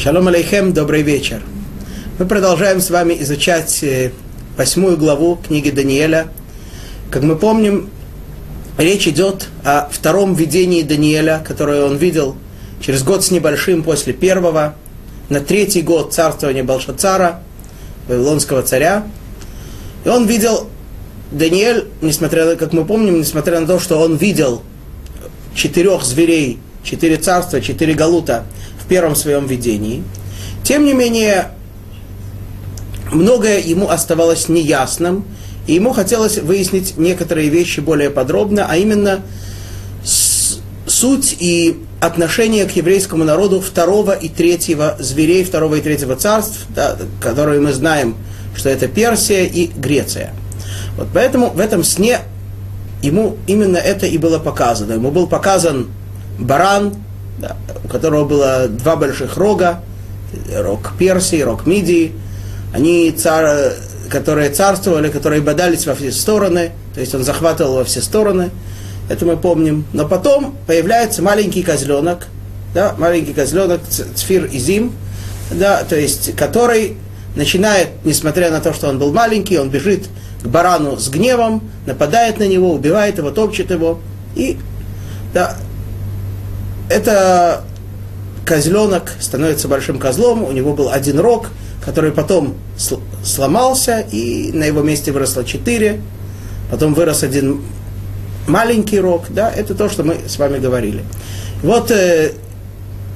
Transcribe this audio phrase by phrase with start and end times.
[0.00, 1.42] Шалом алейхем, добрый вечер.
[2.20, 4.12] Мы продолжаем с вами изучать э,
[4.56, 6.28] восьмую главу книги Даниэля.
[7.10, 7.90] Как мы помним,
[8.76, 12.36] речь идет о втором видении Даниэля, которое он видел
[12.80, 14.76] через год с небольшим после первого,
[15.30, 17.42] на третий год царствования Балшацара,
[18.06, 19.04] Вавилонского царя.
[20.04, 20.68] И он видел,
[21.32, 24.62] Даниэль, несмотря на, как мы помним, несмотря на то, что он видел
[25.56, 28.44] четырех зверей, четыре царства, четыре галута–
[28.88, 30.02] первом своем видении.
[30.62, 31.48] Тем не менее,
[33.12, 35.24] многое ему оставалось неясным,
[35.66, 39.20] и ему хотелось выяснить некоторые вещи более подробно, а именно
[40.86, 46.96] суть и отношение к еврейскому народу второго и третьего зверей, второго и третьего царств, да,
[47.20, 48.16] которые мы знаем,
[48.56, 50.32] что это Персия и Греция.
[50.96, 52.20] Вот поэтому в этом сне
[53.02, 54.94] ему именно это и было показано.
[54.94, 55.88] Ему был показан
[56.38, 56.94] баран,
[57.38, 59.80] да, у которого было два больших рога,
[60.54, 62.12] рог Персии, рог Мидии.
[62.72, 63.72] Они, цар,
[64.10, 68.50] которые царствовали, которые бодались во все стороны, то есть он захватывал во все стороны,
[69.08, 69.86] это мы помним.
[69.92, 72.26] Но потом появляется маленький козленок,
[72.74, 74.92] да, маленький козленок, Цфир и Зим,
[75.50, 76.96] да, то есть который
[77.36, 80.06] начинает, несмотря на то, что он был маленький, он бежит
[80.42, 84.00] к барану с гневом, нападает на него, убивает его, топчет его.
[84.34, 84.58] И
[85.32, 85.56] да,
[86.88, 87.64] это
[88.44, 91.50] козленок становится большим козлом, у него был один рог,
[91.84, 92.54] который потом
[93.24, 96.00] сломался, и на его месте выросло четыре,
[96.70, 97.62] потом вырос один
[98.46, 101.04] маленький рог, да, это то, что мы с вами говорили.
[101.62, 102.32] Вот, э,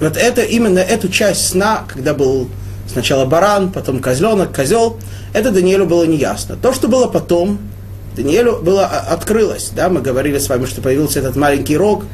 [0.01, 2.49] вот это именно эту часть сна, когда был
[2.91, 4.99] сначала баран, потом козленок, козел,
[5.33, 6.57] это Даниэлю было неясно.
[6.57, 7.59] То, что было потом,
[8.17, 12.05] Даниэлю было а, открылось, да, мы говорили с вами, что появился этот маленький рог,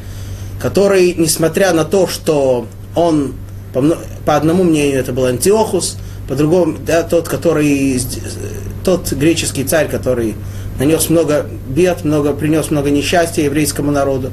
[0.60, 3.34] который, несмотря на то, что он,
[3.72, 3.82] по,
[4.24, 5.96] по одному мнению, это был Антиохус,
[6.28, 8.00] по другому, да, тот, который,
[8.84, 10.34] тот греческий царь, который
[10.78, 14.30] нанес много бед, много, принес много несчастья еврейскому народу.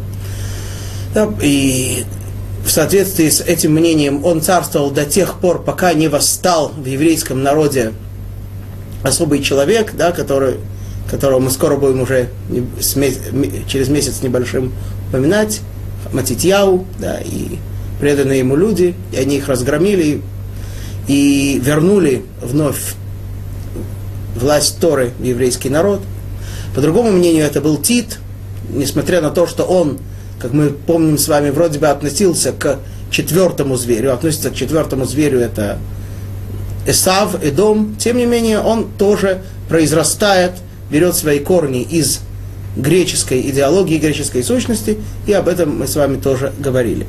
[1.14, 2.04] Да, и
[2.66, 7.42] в соответствии с этим мнением он царствовал до тех пор, пока не восстал в еврейском
[7.44, 7.94] народе
[9.04, 10.56] особый человек, да, который,
[11.10, 12.30] которого мы скоро будем уже
[13.68, 14.74] через месяц небольшим
[15.10, 15.62] упоминать,
[16.16, 17.58] Матитьяу, да, и
[18.00, 20.22] преданные ему люди, и они их разгромили
[21.08, 22.96] и вернули вновь
[24.36, 26.02] власть Торы в еврейский народ.
[26.74, 28.20] По другому мнению, это был Тит,
[28.70, 30.00] несмотря на то, что он,
[30.40, 32.80] как мы помним с вами, вроде бы относился к
[33.12, 35.78] четвертому зверю, относится к четвертому зверю, это
[36.86, 40.52] Эсав, Эдом, тем не менее, он тоже произрастает,
[40.90, 42.20] берет свои корни из
[42.76, 47.06] греческой идеологии, греческой сущности, и об этом мы с вами тоже говорили.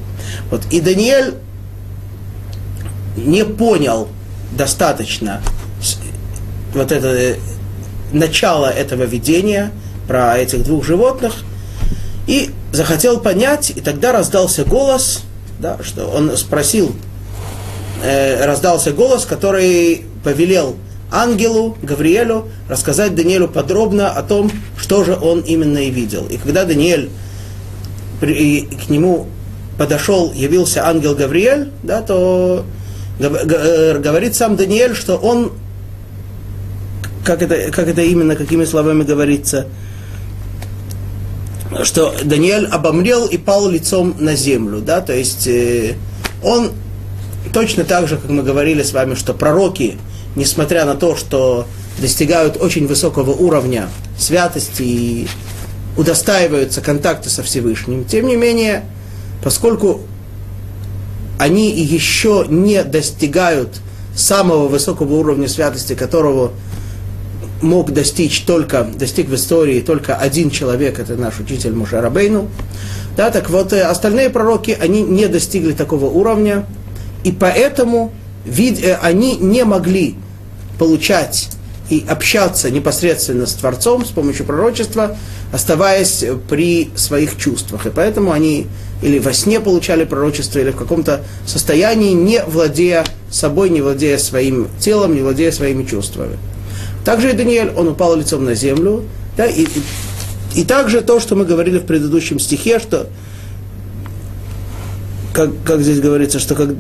[0.51, 1.35] Вот, и Даниэль
[3.17, 4.09] не понял
[4.53, 5.41] достаточно
[6.75, 7.37] вот это э,
[8.13, 9.73] начало этого видения
[10.07, 11.35] про этих двух животных,
[12.27, 15.23] и захотел понять, и тогда раздался голос,
[15.59, 16.95] да, что он спросил,
[18.03, 20.77] э, раздался голос, который повелел
[21.11, 26.27] ангелу Гавриэлю рассказать Даниэлю подробно о том, что же он именно и видел.
[26.29, 27.11] И когда Даниэль
[28.21, 29.27] к нему
[29.79, 32.65] подошел, явился ангел Гавриэль, да, то
[33.19, 35.53] э, говорит сам Даниэль, что он,
[37.25, 39.67] как это, как это именно, какими словами говорится,
[41.83, 45.95] что Даниэль обомлел и пал лицом на землю, да, то есть э,
[46.43, 46.71] он
[47.53, 49.99] точно так же, как мы говорили с вами, что пророки,
[50.37, 51.67] несмотря на то, что
[51.99, 53.89] достигают очень высокого уровня
[54.19, 55.29] святости и
[55.97, 58.85] удостаиваются контакта со Всевышним, тем не менее,
[59.43, 60.03] поскольку
[61.39, 63.81] они еще не достигают
[64.15, 66.53] самого высокого уровня святости, которого
[67.63, 72.49] мог достичь только, достиг в истории только один человек, это наш учитель Мушарабейну.
[73.17, 76.67] Да, так вот, э, остальные пророки, они не достигли такого уровня,
[77.25, 78.13] и поэтому
[78.45, 80.17] вид, э, они не могли
[80.79, 81.49] получать
[81.89, 85.17] и общаться непосредственно с Творцом с помощью пророчества,
[85.53, 87.87] оставаясь при своих чувствах.
[87.87, 88.67] И поэтому они
[89.03, 94.69] или во сне получали пророчество, или в каком-то состоянии, не владея собой, не владея своим
[94.81, 96.39] телом, не владея своими чувствами.
[97.05, 99.05] Также и Даниэль, он упал лицом на землю.
[99.37, 99.83] Да, и, и,
[100.55, 103.07] и также то, что мы говорили в предыдущем стихе, что,
[105.33, 106.71] как, как здесь говорится, что как,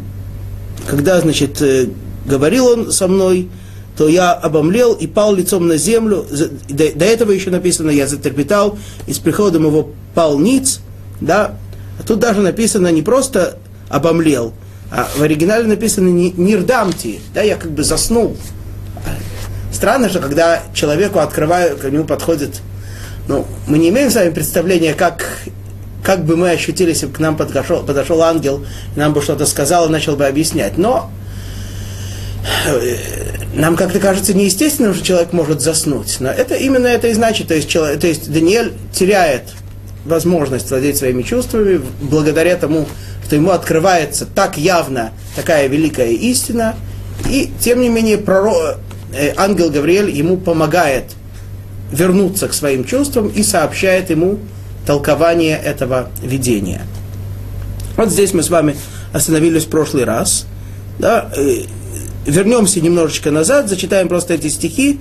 [0.88, 1.88] когда, значит, э,
[2.24, 3.48] говорил он со мной,
[3.96, 6.26] то я обомлел и пал лицом на землю.
[6.68, 10.80] До, до этого еще написано, я затрепетал, и с приходом его пал ниц,
[11.20, 11.54] да.
[11.98, 13.58] А тут даже написано не просто
[13.88, 14.52] обомлел,
[14.90, 18.36] А в оригинале написано «нирдамти», да, я как бы заснул.
[19.72, 22.60] Странно, что когда человеку открывают, к нему подходит,
[23.28, 25.26] ну, мы не имеем с вами представления, как,
[26.02, 28.64] как бы мы ощутили, если бы к нам подошел, подошел ангел,
[28.94, 30.78] нам бы что-то сказал и начал бы объяснять.
[30.78, 31.10] Но
[33.54, 36.16] нам как-то кажется неестественным, что человек может заснуть.
[36.20, 37.48] Но это именно это и значит.
[37.48, 39.42] То есть, человек, то есть Даниэль теряет
[40.04, 42.86] возможность владеть своими чувствами благодаря тому,
[43.24, 46.76] что ему открывается так явно такая великая истина.
[47.30, 48.78] И, тем не менее, пророк,
[49.16, 51.04] Э, ангел Гавриэль ему помогает
[51.90, 54.38] вернуться к своим чувствам и сообщает ему
[54.84, 56.82] толкование этого видения.
[57.96, 58.76] Вот здесь мы с вами
[59.12, 60.46] остановились в прошлый раз.
[60.98, 61.30] Да,
[62.26, 65.00] вернемся немножечко назад, зачитаем просто эти стихи,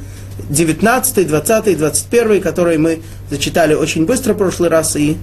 [0.50, 5.18] 19, 20, 21, которые мы зачитали очень быстро в прошлый раз и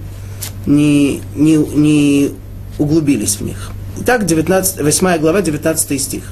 [0.65, 2.31] не, не, не
[2.77, 3.71] углубились в них.
[4.01, 6.23] Итак, 19, 8 глава, 19 стих.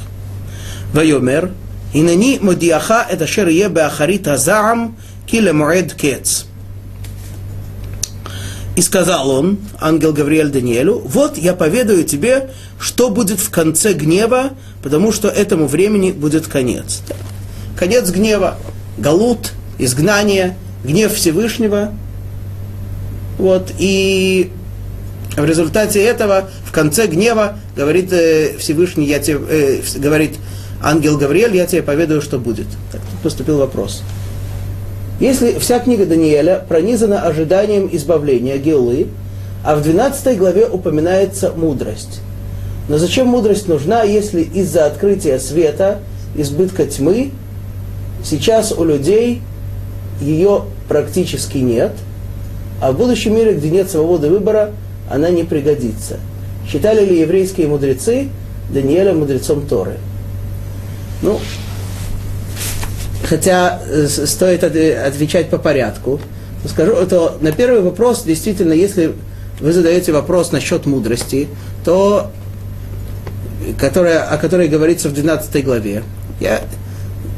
[0.93, 1.51] Вайомер,
[1.93, 4.97] Инани модиаха это шер ебе ахарит азаам
[5.27, 6.45] киле муэд кец.
[8.75, 14.51] И сказал он, ангел Гавриэль Даниэлю, вот я поведаю тебе, что будет в конце гнева,
[14.81, 17.01] потому что этому времени будет конец.
[17.75, 18.57] Конец гнева,
[18.97, 21.93] галут, изгнание, гнев Всевышнего.
[23.37, 24.51] Вот, и
[25.35, 30.37] в результате этого, в конце гнева, говорит э, Всевышний, я тебе, э, говорит
[30.81, 32.67] ангел Гавриэль, я тебе поведаю, что будет.
[32.91, 34.03] Так, тут поступил вопрос.
[35.21, 39.05] Если вся книга Даниэля пронизана ожиданием избавления Геулы,
[39.63, 42.21] а в 12 главе упоминается мудрость.
[42.89, 45.99] Но зачем мудрость нужна, если из-за открытия света,
[46.35, 47.29] избытка тьмы,
[48.23, 49.43] сейчас у людей
[50.19, 51.91] ее практически нет,
[52.81, 54.71] а в будущем мире, где нет свободы выбора,
[55.07, 56.17] она не пригодится.
[56.67, 58.29] Считали ли еврейские мудрецы
[58.73, 59.97] Даниэля мудрецом Торы?
[61.21, 61.39] Ну,
[63.31, 66.19] хотя э, стоит отвечать по порядку,
[66.61, 69.13] то скажу, то на первый вопрос, действительно, если
[69.61, 71.47] вы задаете вопрос насчет мудрости,
[71.85, 72.29] то,
[73.79, 76.03] которая, о которой говорится в 12 главе,
[76.41, 76.59] я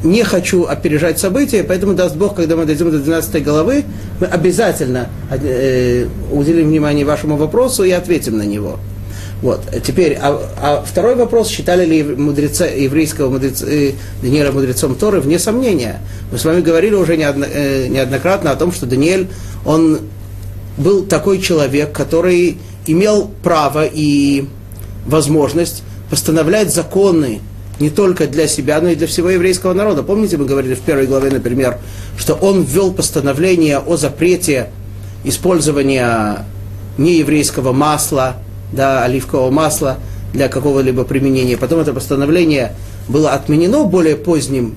[0.04, 3.84] не хочу опережать события, поэтому даст Бог, когда мы дойдем до 12 главы,
[4.20, 8.80] мы обязательно э, уделим внимание вашему вопросу и ответим на него.
[9.44, 9.62] Вот.
[9.86, 13.92] Теперь, а, а второй вопрос, считали ли мудреца, еврейского мудреца, э,
[14.22, 16.00] Даниэля мудрецом Торы, вне сомнения.
[16.32, 19.28] Мы с вами говорили уже э, неоднократно о том, что Даниэль,
[19.66, 20.00] он
[20.78, 22.58] был такой человек, который
[22.88, 24.46] имел право и
[25.06, 27.42] возможность постановлять законы
[27.82, 30.04] не только для себя, но и для всего еврейского народа.
[30.04, 31.80] Помните, мы говорили в первой главе, например,
[32.18, 34.70] что он ввел постановление о запрете
[35.26, 36.46] использования
[36.98, 38.38] нееврейского масла,
[38.74, 39.98] да, оливкового масла
[40.34, 41.58] для какого-либо применения.
[41.58, 42.74] Потом это постановление
[43.08, 44.76] было отменено более поздним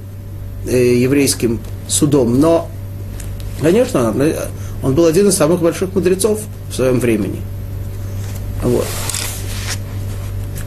[0.66, 2.68] э, еврейским судом, но,
[3.60, 4.14] конечно,
[4.82, 6.40] он был один из самых больших мудрецов
[6.70, 7.40] в своем времени.
[8.62, 8.86] Вот.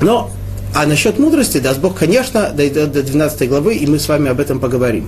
[0.02, 0.32] Но,
[0.74, 4.40] а насчет мудрости, даст Бог, конечно, дойдет до 12 главы, и мы с вами об
[4.40, 5.08] этом поговорим.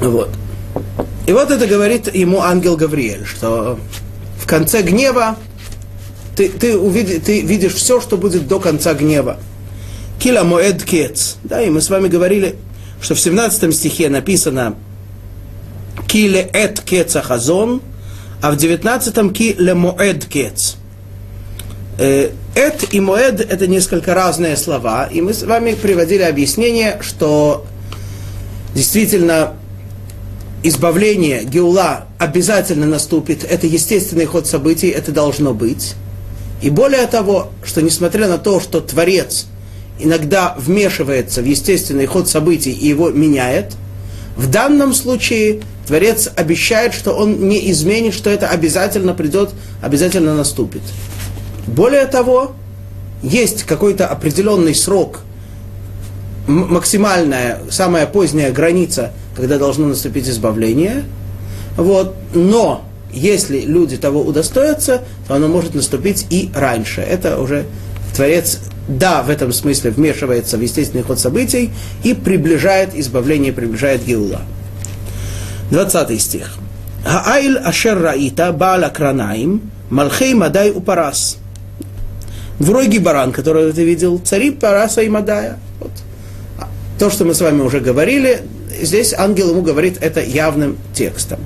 [0.00, 0.30] Вот.
[1.26, 3.78] И вот это говорит ему ангел Гавриэль, что
[4.50, 5.36] конце гнева
[6.36, 9.38] ты, ты, увидишь, ты видишь все, что будет до конца гнева.
[10.18, 11.36] Кила моэд кец.
[11.44, 12.56] Да, и мы с вами говорили,
[13.00, 14.74] что в 17 стихе написано
[16.08, 17.80] Киле эт кеца хазон,
[18.42, 20.76] а в 19 киле моэд кец.
[21.98, 27.64] Э, эт и моэд это несколько разные слова, и мы с вами приводили объяснение, что
[28.74, 29.54] действительно
[30.62, 33.44] избавление, геула, обязательно наступит.
[33.44, 35.94] Это естественный ход событий, это должно быть.
[36.62, 39.46] И более того, что несмотря на то, что Творец
[39.98, 43.74] иногда вмешивается в естественный ход событий и его меняет,
[44.36, 49.50] в данном случае Творец обещает, что он не изменит, что это обязательно придет,
[49.82, 50.82] обязательно наступит.
[51.66, 52.52] Более того,
[53.22, 55.20] есть какой-то определенный срок,
[56.46, 61.04] максимальная, самая поздняя граница, когда должно наступить избавление–
[61.76, 62.14] вот.
[62.34, 67.00] Но если люди того удостоятся, то оно может наступить и раньше.
[67.00, 67.64] Это уже
[68.14, 71.70] Творец, да, в этом смысле вмешивается в естественный ход событий
[72.04, 74.42] и приближает избавление, приближает Геула.
[75.70, 76.54] 20 стих.
[77.04, 81.38] Хаайль ашер раита баала кранаим малхей мадай упарас.
[82.58, 85.58] Двурогий баран, который ты видел, цари Параса и Мадая.
[85.78, 85.92] Вот.
[86.98, 88.42] То, что мы с вами уже говорили,
[88.81, 91.39] здесь ангел ему говорит это явным текстом.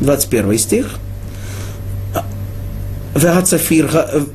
[0.00, 0.98] 21 стих.
[3.14, 3.88] Вегацафир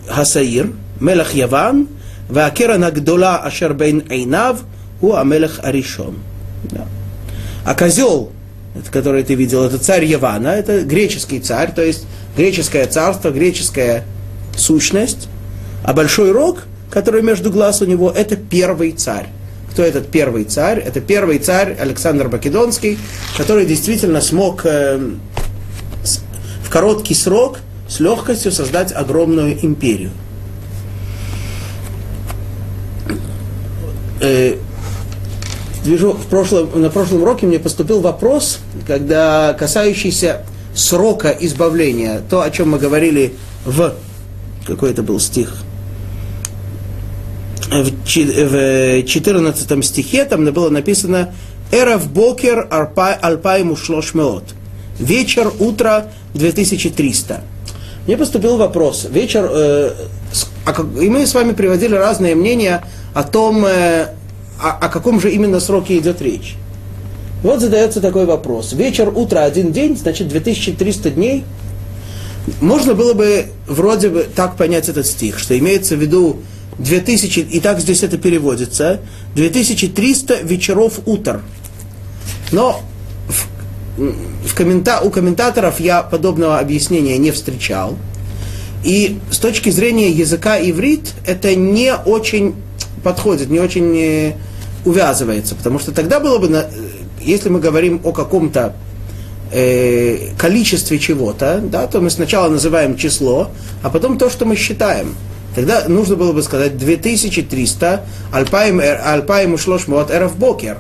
[0.08, 1.88] хасаир, мелех Яван,
[2.30, 4.58] והקרן הגדולה אשר בין עיניו
[5.00, 6.16] הוא המלך הראשון.
[6.74, 6.86] Да.
[7.66, 8.32] А козел,
[8.92, 14.04] который ты видел, это царь Явана, это греческий царь, то есть греческое царство, греческая
[14.56, 15.28] сущность.
[15.84, 19.28] А большой рог, который между глаз у него, это первый царь.
[19.75, 20.79] Кто этот первый царь?
[20.79, 22.97] Это первый царь Александр Македонский,
[23.37, 25.01] который действительно смог э,
[26.63, 30.13] в короткий срок с легкостью создать огромную империю.
[34.21, 34.59] Э,
[35.83, 42.51] вижу, в прошлом, на прошлом уроке мне поступил вопрос, когда касающийся срока избавления, то, о
[42.53, 43.93] чем мы говорили в
[44.69, 45.57] какой это был стих,
[47.83, 51.35] в 14 стихе там было написано
[51.73, 54.45] «Эрав бокер альпайму шлошмеот»
[54.99, 57.41] «Вечер, утро 2300».
[58.07, 59.07] Мне поступил вопрос.
[59.11, 59.93] Вечер, э,
[61.01, 64.09] и мы с вами приводили разные мнения о том, э,
[64.61, 66.55] о каком же именно сроке идет речь.
[67.43, 68.73] Вот задается такой вопрос.
[68.73, 71.45] Вечер, утро, один день, значит 2300 дней.
[72.61, 76.41] Можно было бы вроде бы так понять этот стих, что имеется в виду
[76.79, 79.01] 2000, и так здесь это переводится,
[79.35, 81.43] 2300 вечеров утр.
[82.53, 82.83] Но
[83.29, 83.47] в,
[84.49, 87.97] в коммента, у комментаторов я подобного объяснения не встречал.
[88.85, 92.55] И с точки зрения языка иврит это не очень
[93.03, 94.33] подходит, не очень э,
[94.85, 96.67] увязывается, потому что тогда было бы,
[97.21, 98.75] если мы говорим о каком-то
[99.55, 103.51] э, количестве чего-то, да, то мы сначала называем число,
[103.83, 105.15] а потом то, что мы считаем.
[105.55, 110.79] Тогда нужно было бы сказать 2300 альпаем, альпаем ушлош мот эров бокер.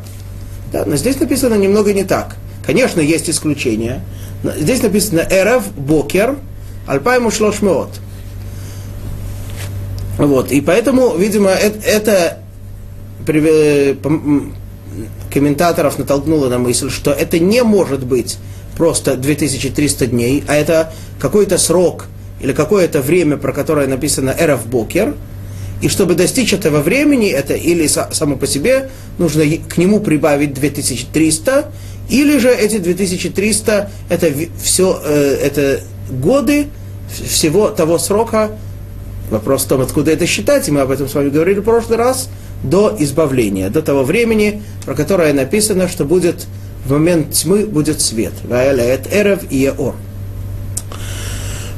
[0.72, 2.36] Да, но здесь написано немного не так.
[2.66, 4.02] Конечно, есть исключения.
[4.42, 6.36] Здесь написано эров бокер
[6.88, 7.90] альпаем ушлош мот.
[10.18, 12.38] Вот, и поэтому, видимо, это, это
[15.32, 18.38] комментаторов натолкнуло на мысль, что это не может быть
[18.76, 22.06] просто 2300 дней, а это какой-то срок
[22.40, 25.14] или какое-то время, про которое написано «эров бокер»,
[25.80, 31.70] и чтобы достичь этого времени, это или само по себе, нужно к нему прибавить 2300,
[32.08, 36.68] или же эти 2300 это все, э, это годы
[37.10, 38.50] всего того срока,
[39.30, 41.96] Вопрос в том, откуда это считать, и мы об этом с вами говорили в прошлый
[41.96, 42.28] раз,
[42.62, 46.46] до избавления, до того времени, про которое написано, что будет
[46.84, 48.32] в момент тьмы будет свет.
[48.44, 49.94] Ваэляет эров и еор.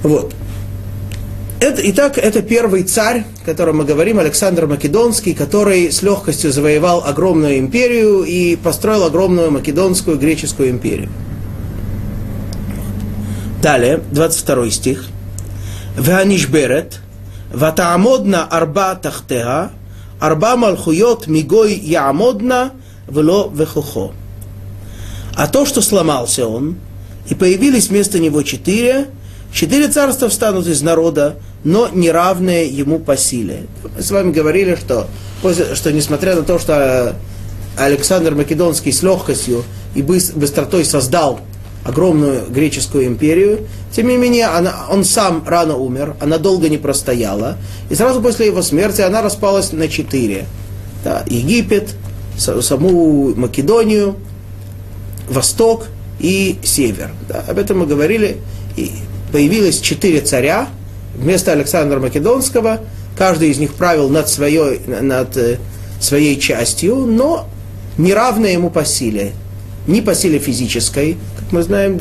[0.02, 0.34] Вот.
[1.58, 7.02] Это, итак, это первый царь, о котором мы говорим, Александр Македонский, который с легкостью завоевал
[7.04, 11.08] огромную империю и построил огромную македонскую греческую империю.
[13.62, 15.06] Далее, 22 стих.
[15.96, 17.00] Ванишберет,
[17.52, 19.70] ватаамодна арба тахтеа,
[20.20, 22.72] арба малхуйот мигой яамодна,
[23.08, 24.12] вло вехухо.
[25.36, 26.76] А то, что сломался он,
[27.28, 29.06] и появились вместо него четыре,
[29.52, 33.66] четыре царства встанут из народа, но неравные ему по силе.
[33.96, 35.06] Мы с вами говорили, что,
[35.74, 37.14] что несмотря на то, что
[37.76, 39.64] Александр Македонский с легкостью
[39.94, 41.40] и быстротой создал
[41.84, 43.60] огромную греческую империю.
[43.92, 47.56] Тем не менее, она, он сам рано умер, она долго не простояла.
[47.90, 50.46] И сразу после его смерти она распалась на четыре.
[51.04, 51.94] Да, Египет,
[52.38, 54.16] саму Македонию,
[55.28, 55.86] Восток
[56.18, 57.10] и Север.
[57.28, 58.38] Да, об этом мы говорили.
[58.76, 58.92] И
[59.32, 60.68] появилось четыре царя
[61.14, 62.80] вместо Александра Македонского.
[63.16, 65.58] Каждый из них правил над своей, над э,
[66.00, 67.48] своей частью, но
[67.96, 69.32] неравно ему по силе.
[69.86, 71.16] Ни по силе физической,
[71.52, 72.00] мы знаем,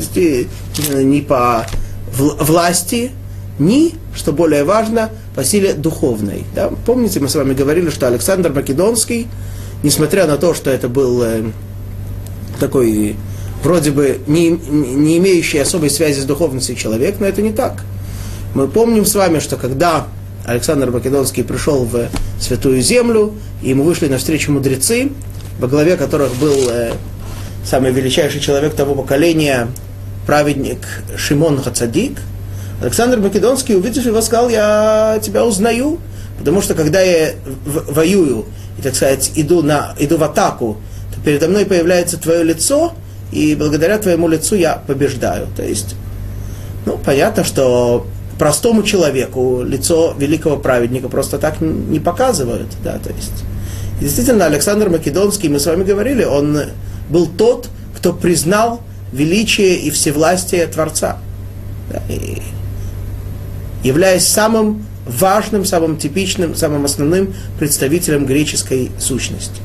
[0.92, 1.66] ни по
[2.18, 3.12] власти,
[3.58, 6.44] ни, что более важно, по силе духовной.
[6.54, 6.70] Да?
[6.84, 9.28] Помните, мы с вами говорили, что Александр Македонский,
[9.82, 11.44] несмотря на то, что это был э,
[12.58, 13.16] такой
[13.62, 17.84] вроде бы не, не имеющий особой связи с духовностью человек, но это не так.
[18.54, 20.06] Мы помним с вами, что когда
[20.44, 22.08] Александр Македонский пришел в
[22.40, 25.10] Святую Землю, и ему вышли навстречу мудрецы,
[25.58, 26.92] во главе которых был э,
[27.64, 29.68] самый величайший человек того поколения,
[30.26, 30.78] праведник
[31.16, 32.18] Шимон Хацадик,
[32.80, 35.98] Александр Македонский, увидев его, сказал, я тебя узнаю,
[36.38, 37.32] потому что когда я
[37.64, 38.44] воюю,
[38.78, 40.76] и, так сказать, иду, на, иду в атаку,
[41.26, 42.94] передо мной появляется твое лицо,
[43.32, 45.48] и благодаря твоему лицу я побеждаю.
[45.56, 45.96] То есть,
[46.86, 48.06] ну, понятно, что
[48.38, 53.42] простому человеку лицо великого праведника просто так не показывают, да, то есть.
[54.00, 56.60] действительно, Александр Македонский, мы с вами говорили, он
[57.10, 58.80] был тот, кто признал
[59.12, 61.18] величие и всевластие Творца.
[61.90, 62.40] Да, и
[63.82, 69.60] являясь самым важным, самым типичным, самым основным представителем греческой сущности.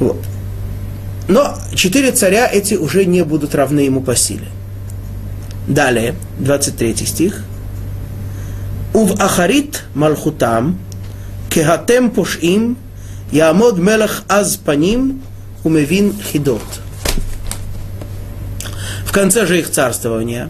[0.00, 0.18] Вот.
[1.28, 4.48] Но четыре царя эти уже не будут равны ему по силе.
[5.66, 7.44] Далее, 23 стих.
[8.94, 10.78] Ув ахарит малхутам,
[11.50, 12.78] кехатем пушим,
[13.30, 15.22] яамод мелах аз паним,
[15.64, 16.62] умевин хидот.
[19.04, 20.48] В конце же их царствования,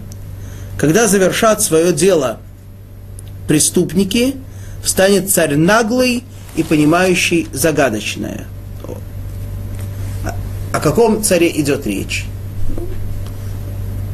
[0.77, 2.39] когда завершат свое дело
[3.49, 4.37] преступники,
[4.85, 6.23] встанет царь наглый
[6.55, 8.47] и понимающий загадочное.
[10.73, 12.27] О каком царе идет речь?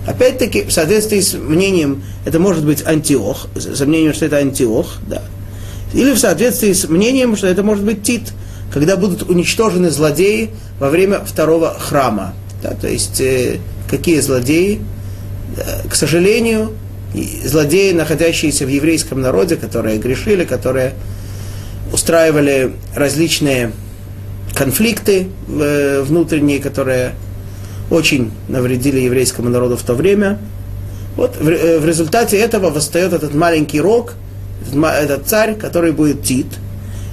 [0.07, 5.23] Опять-таки, в соответствии с мнением, это может быть Антиох, с мнением, что это Антиох, да.
[5.95, 8.33] Или в соответствии с мнением, что это может быть Тит,
[8.73, 12.35] когда будут уничтожены злодеи во время второго храма.
[12.63, 13.59] Да, то есть, э,
[13.89, 14.81] какие злодеи?
[15.57, 16.73] Э, к сожалению,
[17.45, 20.95] злодеи, находящиеся в еврейском народе, которые грешили, которые
[21.93, 23.73] устраивали различные
[24.55, 27.15] конфликты э, внутренние, которые
[27.91, 30.39] очень навредили еврейскому народу в то время.
[31.17, 34.15] Вот в, э, результате этого восстает этот маленький рог,
[34.73, 36.47] этот царь, который будет Тит,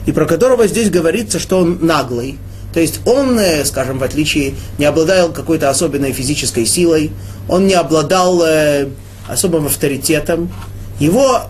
[0.05, 2.38] и про которого здесь говорится, что он наглый.
[2.74, 7.12] То есть он, э, скажем, в отличие, не обладал какой-то особенной физической силой,
[7.50, 8.43] он не обладал
[9.27, 10.51] особым авторитетом.
[11.00, 11.41] Его,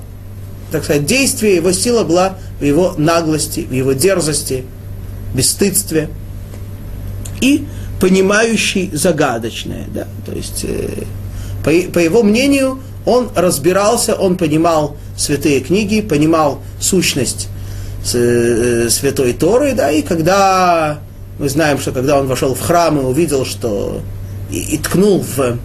[0.71, 4.65] так сказать, действие, его сила была в его наглости, в его дерзости,
[5.33, 6.09] бесстыдстве.
[7.41, 7.65] И
[7.99, 9.85] понимающий загадочное.
[9.93, 10.07] Да?
[10.25, 11.03] То есть, э,
[11.63, 17.47] по, по его мнению, он разбирался, он понимал святые книги, понимал сущность
[18.13, 20.99] э, святой Торы, да, и когда
[21.39, 24.01] мы знаем, что когда он вошел в храм и увидел, что
[24.51, 25.57] и, и ткнул в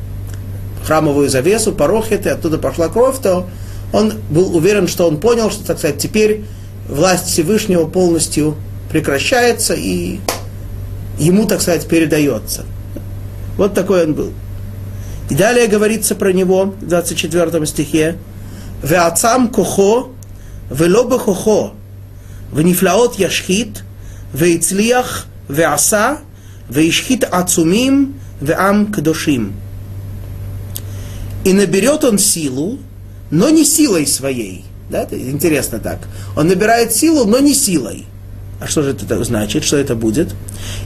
[0.84, 3.46] храмовую завесу, порохет, и оттуда пошла кровь, то
[3.92, 6.44] он был уверен, что он понял, что, так сказать, теперь
[6.88, 8.56] власть Всевышнего полностью
[8.95, 10.19] прекращается, и
[11.17, 12.65] ему, так сказать, передается.
[13.57, 14.33] Вот такой он был.
[15.29, 18.17] И далее говорится про него в 24 стихе.
[18.83, 20.09] «Веацам кохо,
[20.69, 21.73] вело бехохо,
[22.53, 23.81] ונפלאות ישחית,
[24.33, 26.15] והצליח, ועשה,
[26.69, 29.51] והשחית עצומים, ועם קדושים.
[31.43, 32.77] И наберет он силу,
[33.31, 34.65] но не силой своей.
[34.89, 35.99] Да, это интересно так.
[36.35, 38.05] Он набирает силу, но не силой.
[38.60, 39.64] А что же это значит?
[39.64, 40.34] Что это будет?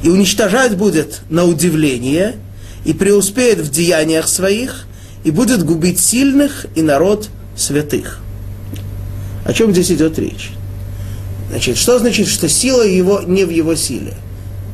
[0.03, 2.37] И уничтожать будет на удивление,
[2.85, 4.87] и преуспеет в деяниях своих,
[5.25, 8.21] и будет губить сильных и народ святых.
[9.45, 10.51] О чем здесь идет речь?
[11.51, 14.15] Значит, что значит, что сила его не в его силе?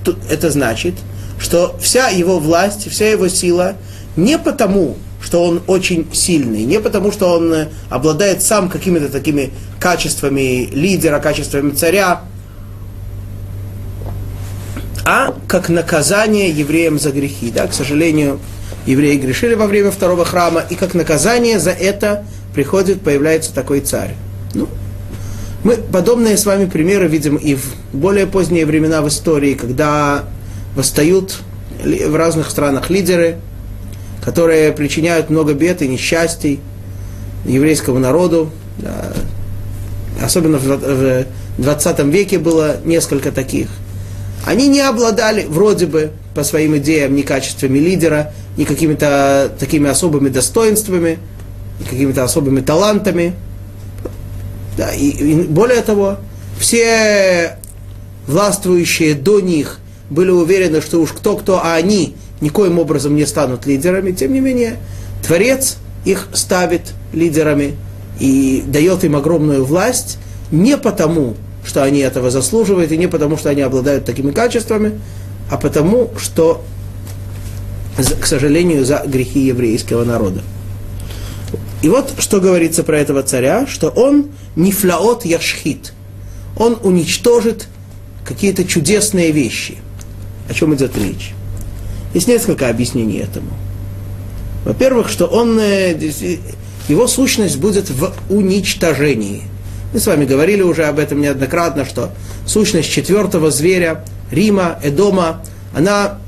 [0.05, 0.95] Тут это значит,
[1.39, 3.75] что вся его власть, вся его сила
[4.17, 10.67] не потому, что он очень сильный, не потому, что он обладает сам какими-то такими качествами
[10.73, 12.23] лидера, качествами царя,
[15.09, 17.53] а как наказание евреям за грехи.
[17.53, 17.69] Да?
[17.69, 18.41] К сожалению,
[18.87, 24.17] евреи грешили во время второго храма, и как наказание за это приходит, появляется такой царь.
[24.55, 24.69] Ну,
[25.63, 30.25] мы подобные с вами примеры видим и в более поздние времена в истории, когда
[30.75, 31.39] восстают
[31.85, 33.37] в разных странах лидеры,
[34.25, 36.59] которые причиняют много бед и несчастий
[37.45, 38.51] еврейскому народу.
[40.21, 41.27] Особенно в
[41.59, 43.69] 20 веке было несколько таких–
[44.45, 50.29] они не обладали вроде бы по своим идеям ни качествами лидера, ни какими-то такими особыми
[50.29, 51.19] достоинствами,
[51.81, 53.35] ни какими-то особыми талантами.
[54.77, 56.19] Да, и, и более того,
[56.59, 57.59] все
[58.27, 59.79] властвующие до них
[60.11, 64.13] были уверены, что уж кто-кто, а они никоим образом не станут лидерами.
[64.13, 64.77] Тем не менее,
[65.27, 67.77] Творец их ставит лидерами
[68.21, 70.19] и дает им огромную власть
[70.51, 71.35] не потому,
[71.67, 75.01] что они этого заслуживают, и не потому, что они обладают такими качествами,
[75.51, 76.65] а потому, что,
[78.21, 80.43] к сожалению, за грехи еврейского народа.
[81.83, 85.93] И вот что говорится про этого царя, что он нефляот яшхит,
[86.57, 87.67] он уничтожит
[88.25, 89.77] какие-то чудесные вещи.
[90.49, 91.33] О чем идет речь?
[92.15, 93.51] Есть несколько объяснений этому.
[94.65, 95.95] Во-первых, что он, э,
[96.89, 99.43] его сущность будет в уничтожении–
[99.93, 102.11] мы с вами говорили уже об этом неоднократно, что
[102.47, 105.43] сущность четвертого зверя, Рима, Эдома,
[105.75, 106.19] она,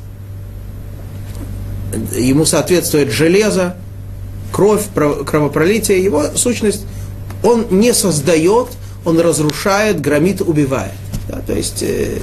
[2.14, 3.76] ему соответствует железо,
[4.52, 6.84] кровь, кровопролитие, его сущность,
[7.42, 8.68] он не создает,
[9.04, 10.92] он разрушает, громит, убивает.
[11.28, 12.18] Да, то есть э,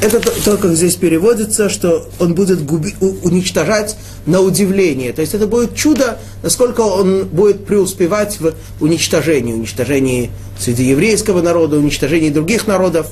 [0.00, 5.12] это то, то, как здесь переводится, что он будет губи, уничтожать на удивление.
[5.12, 11.78] То есть это будет чудо, насколько он будет преуспевать в уничтожении, уничтожении среди еврейского народа,
[11.78, 13.08] уничтожении других народов.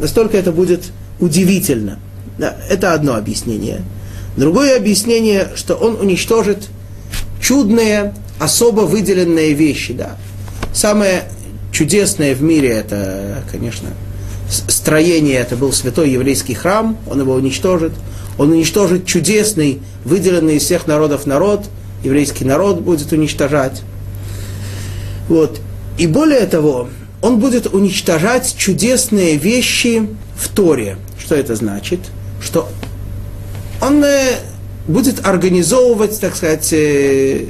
[0.00, 0.84] Настолько это будет
[1.20, 1.98] удивительно.
[2.38, 3.82] Да, это одно объяснение.
[4.36, 6.68] Другое объяснение, что он уничтожит
[7.40, 9.92] чудные, особо выделенные вещи.
[9.92, 10.16] Да.
[10.72, 11.24] Самое
[11.72, 13.90] чудесное в мире это, конечно,
[14.50, 17.92] строение, это был святой еврейский храм, он его уничтожит.
[18.38, 21.66] Он уничтожит чудесный, выделенный из всех народов народ,
[22.02, 23.82] еврейский народ будет уничтожать.
[25.28, 25.60] Вот.
[25.98, 26.88] И более того,
[27.20, 30.96] он будет уничтожать чудесные вещи в Торе.
[31.18, 32.00] Что это значит?
[32.42, 32.68] Что
[33.82, 34.38] он э,
[34.88, 37.44] будет организовывать, так сказать, э,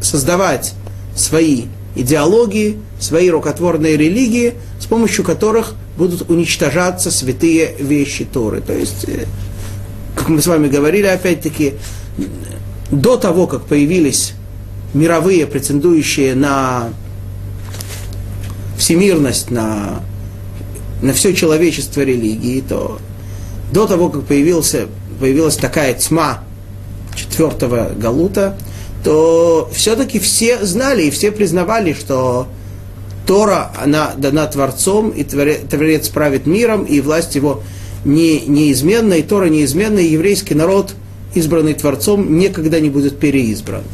[0.00, 0.74] создавать
[1.16, 1.64] свои
[1.96, 8.62] идеологии, свои рукотворные религии, с помощью которых будут уничтожаться святые вещи Торы.
[8.62, 9.26] То есть, э,
[10.16, 11.74] как мы с вами говорили, опять-таки,
[12.90, 14.32] до того, как появились
[14.94, 16.88] мировые, претендующие на
[18.78, 20.00] всемирность, на,
[21.02, 22.98] на все человечество религии, то
[23.70, 24.86] до того, как появился,
[25.20, 26.42] появилась такая тьма
[27.14, 28.56] четвертого Галута,
[29.04, 32.48] то все-таки все знали и все признавали, что
[33.30, 37.62] Тора, она дана Творцом, и Творец правит миром, и власть его
[38.04, 40.96] не, неизменна, и Тора неизменна, и еврейский народ,
[41.36, 43.84] избранный Творцом, никогда не будет переизбран.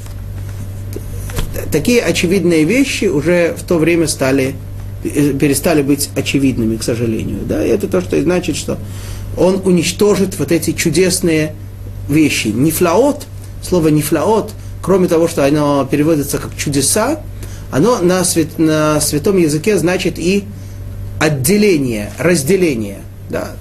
[1.70, 4.54] Такие очевидные вещи уже в то время стали,
[5.02, 7.40] перестали быть очевидными, к сожалению.
[7.46, 7.62] Да?
[7.62, 8.78] И это то, что значит, что
[9.36, 11.54] он уничтожит вот эти чудесные
[12.08, 12.48] вещи.
[12.48, 13.26] Нифлаот,
[13.60, 17.20] слово нифлаот, кроме того, что оно переводится как чудеса,
[17.70, 20.44] оно на, свят, на святом языке значит и
[21.20, 23.00] отделение, разделение.
[23.28, 23.52] Да.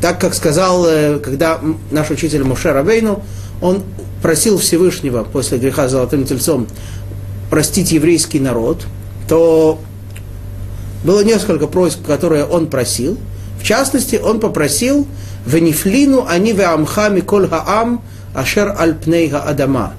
[0.00, 3.22] Так как сказал, э, когда наш учитель Муше Рабейну,
[3.62, 3.82] он
[4.22, 6.66] просил Всевышнего после греха золотым тельцом
[7.50, 8.84] простить еврейский народ,
[9.28, 9.78] то
[11.04, 13.18] было несколько просьб, которые он просил.
[13.60, 15.06] В частности, он попросил
[15.46, 18.02] «Венифлину они ве амхами коль хаам
[18.34, 19.94] ашер альпнейга адама».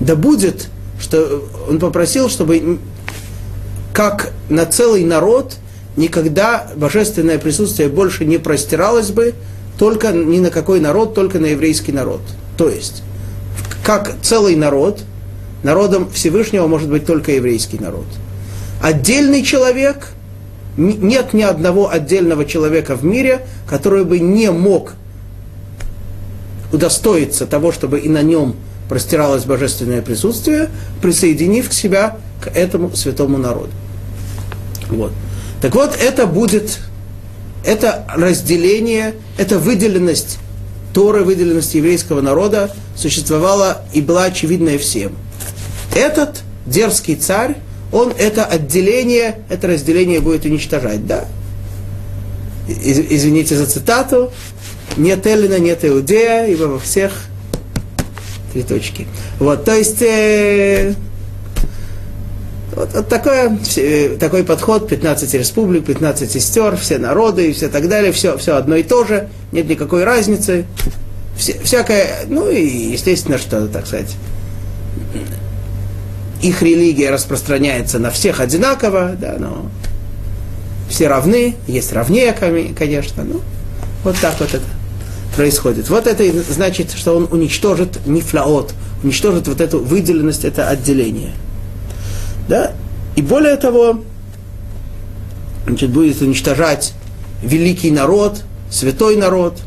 [0.00, 0.68] Да будет
[1.00, 2.78] что он попросил, чтобы
[3.92, 5.56] как на целый народ
[5.96, 9.34] никогда божественное присутствие больше не простиралось бы
[9.78, 12.20] только ни на какой народ, только на еврейский народ.
[12.56, 13.02] То есть,
[13.82, 15.00] как целый народ,
[15.62, 18.06] народом Всевышнего может быть только еврейский народ.
[18.82, 20.08] Отдельный человек,
[20.76, 24.92] нет ни одного отдельного человека в мире, который бы не мог
[26.72, 28.56] удостоиться того, чтобы и на нем
[28.88, 30.70] простиралось божественное присутствие,
[31.02, 33.70] присоединив к себя к этому святому народу.
[34.88, 35.12] Вот.
[35.60, 36.78] Так вот, это будет,
[37.64, 40.38] это разделение, это выделенность
[40.96, 45.12] Торы, выделенность еврейского народа существовала и была очевидная всем.
[45.94, 47.56] Этот дерзкий царь,
[47.92, 51.26] он это отделение, это разделение будет уничтожать, да?
[52.66, 54.32] Извините за цитату.
[54.96, 57.12] Нет Эллина, нет Иудея, ибо во всех
[58.56, 59.06] три точки.
[59.38, 60.94] Вот, то есть э,
[62.74, 63.58] вот, вот такое,
[64.18, 68.76] такой подход, 15 республик, 15 сестер, все народы и все так далее, все, все одно
[68.76, 70.64] и то же, нет никакой разницы.
[71.36, 74.16] Все, всякое, ну и естественно, что, так сказать,
[76.40, 79.70] их религия распространяется на всех одинаково, да, но
[80.88, 83.42] все равны, есть равнее, конечно, ну,
[84.02, 84.64] вот так вот это
[85.36, 85.88] происходит.
[85.90, 91.32] Вот это и значит, что он уничтожит нефлаот, уничтожит вот эту выделенность, это отделение.
[92.48, 92.72] Да?
[93.14, 94.02] И более того,
[95.66, 96.94] значит, будет уничтожать
[97.42, 99.58] великий народ, святой народ.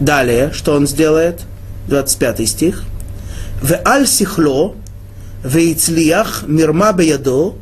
[0.00, 1.40] Далее, что он сделает?
[1.88, 2.84] 25 стих.
[3.62, 4.74] В аль сихло,
[5.42, 7.56] в ицлиях мирма беядо,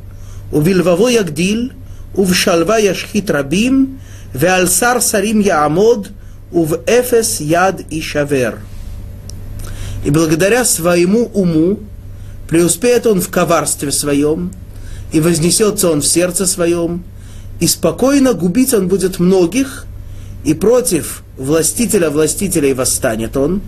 [0.52, 1.72] у вильваво ягдил,
[2.14, 4.00] у вшалва яшхит рабим,
[4.35, 6.07] ועל שר שרים יעמוד,
[6.51, 8.59] ув эфес яд и шавер.
[10.03, 11.79] И благодаря своему уму
[12.49, 14.51] преуспеет он в коварстве своем,
[15.11, 17.03] и вознесется он в сердце своем,
[17.59, 19.85] и спокойно губить он будет многих,
[20.43, 23.61] и против властителя властителей восстанет он,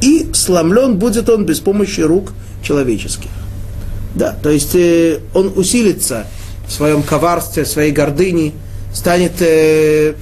[0.00, 3.30] и сломлен будет он без помощи рук человеческих.
[4.14, 6.26] Да, то есть э, он усилится
[6.67, 8.53] в своем коварстве, в своей гордыне,
[8.93, 10.13] станет э,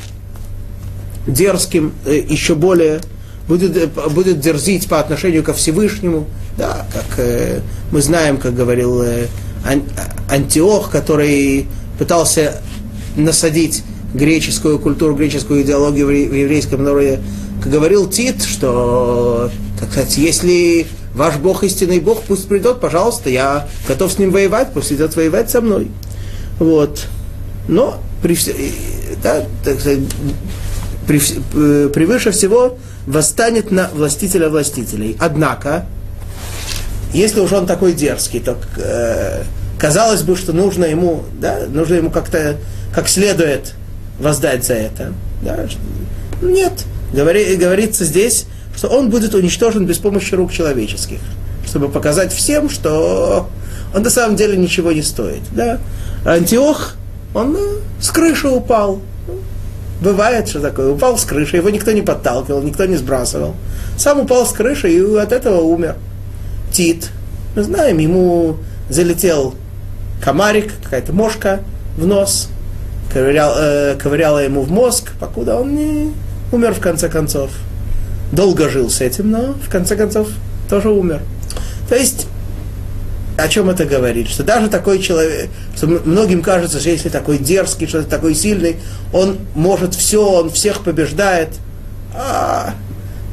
[1.28, 3.02] дерзким э, еще более,
[3.48, 6.28] будет, будет дерзить по отношению ко Всевышнему,
[6.58, 9.28] да, как э, мы знаем, как говорил э,
[9.66, 9.84] Ан,
[10.30, 12.62] Антиох, который пытался
[13.16, 17.20] насадить греческую культуру, греческую идеологию в еврейском народе.
[17.62, 23.68] Как говорил Тит, что, так сказать, если ваш Бог истинный Бог, пусть придет, пожалуйста, я
[23.88, 25.90] готов с ним воевать, пусть идет воевать со мной.
[26.60, 27.08] Вот.
[27.68, 28.38] Но при,
[29.22, 30.00] да, так сказать,
[31.08, 31.22] при,
[31.56, 35.18] э, превыше всего восстанет на властителя властителей.
[35.20, 35.86] Однако,
[37.14, 39.44] если уж он такой дерзкий, то э,
[39.78, 42.58] казалось бы, что нужно ему, да, нужно ему как-то
[42.94, 43.74] как следует
[44.20, 45.14] воздать за это.
[45.42, 45.68] Да?
[46.42, 46.86] Нет.
[47.14, 51.20] Говори, говорится здесь, что он будет уничтожен без помощи рук человеческих,
[51.66, 53.50] чтобы показать всем, что
[53.94, 55.42] он на самом деле ничего не стоит.
[55.52, 55.80] Да?
[56.26, 56.96] Антиох,
[57.34, 57.60] он ну,
[58.00, 59.02] с крыши упал.
[60.02, 60.92] Бывает, что такое.
[60.92, 63.56] Упал с крыши, его никто не подталкивал, никто не сбрасывал.
[63.98, 65.96] Сам упал с крыши и от этого умер.
[66.72, 67.10] Тит,
[67.56, 68.58] мы знаем, ему
[68.90, 69.56] залетел
[70.22, 71.60] комарик, какая-то мошка
[71.98, 72.50] в нос,
[73.14, 76.14] ковырял, э, ковыряла ему в мозг, покуда он не
[76.52, 77.52] умер в конце концов.
[78.32, 80.28] Долго жил с этим, но в конце концов
[80.70, 81.22] тоже умер.
[81.88, 82.28] То есть,
[83.38, 84.28] о чем это говорит?
[84.30, 88.78] Что даже такой человек, что многим кажется, что если такой дерзкий, что такой сильный,
[89.12, 91.50] он может все, он всех побеждает.
[92.16, 92.76] А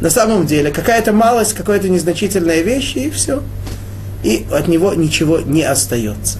[0.00, 3.42] на самом деле какая-то малость, какая-то незначительная вещь, и все.
[4.22, 6.38] И от него ничего не остается.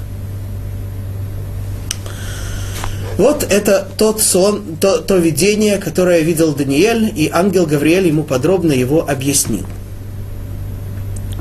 [3.19, 8.73] Вот это тот сон, то, то видение, которое видел Даниэль, и ангел Гавриэль ему подробно
[8.73, 9.67] его объяснил.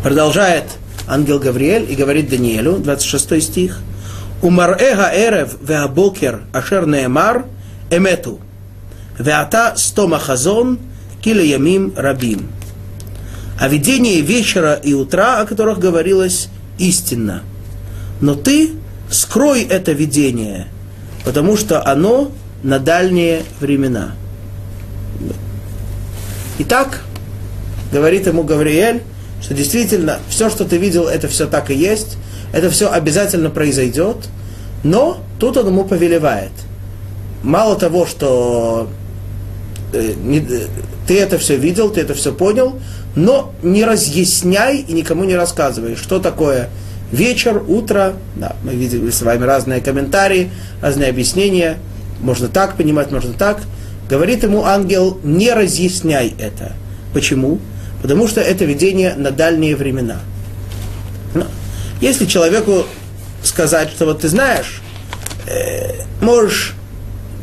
[0.04, 0.66] Продолжает
[1.10, 3.80] ангел Гавриэль и говорит Даниэлю, 26 стих,
[4.42, 7.46] «Умарэга эрев веабокер ашер неэмар
[7.90, 8.40] эмету,
[9.18, 10.80] веата стома хазон
[11.22, 12.50] киле ямим рабим».
[13.60, 17.44] А видение вечера и утра, о которых говорилось, истинно.
[18.22, 18.72] Но ты
[19.10, 20.68] скрой это видение–
[21.24, 22.32] потому что оно
[22.64, 24.12] на дальние времена.
[26.60, 27.04] Итак,
[27.92, 29.04] говорит ему Гавриэль,
[29.42, 32.18] что действительно все, что ты видел, это все так и есть,
[32.52, 34.18] это все обязательно произойдет,
[34.84, 36.52] но тут он ему повелевает.
[37.44, 38.90] Мало того, что
[39.94, 40.68] э, э,
[41.08, 42.80] ты это все видел, ты это все понял,
[43.16, 46.70] но не разъясняй и никому не рассказывай, что такое
[47.12, 51.78] вечер, утро, да, мы видели с вами разные комментарии, разные объяснения,
[52.22, 53.62] можно так понимать, можно так.
[54.10, 56.74] Говорит ему ангел, не разъясняй это.
[57.14, 57.60] Почему?
[58.02, 60.20] Потому что это видение на дальние времена.
[61.34, 61.46] Но
[62.02, 62.86] если человеку
[63.44, 64.82] сказать, что вот ты знаешь,
[65.48, 66.76] э, можешь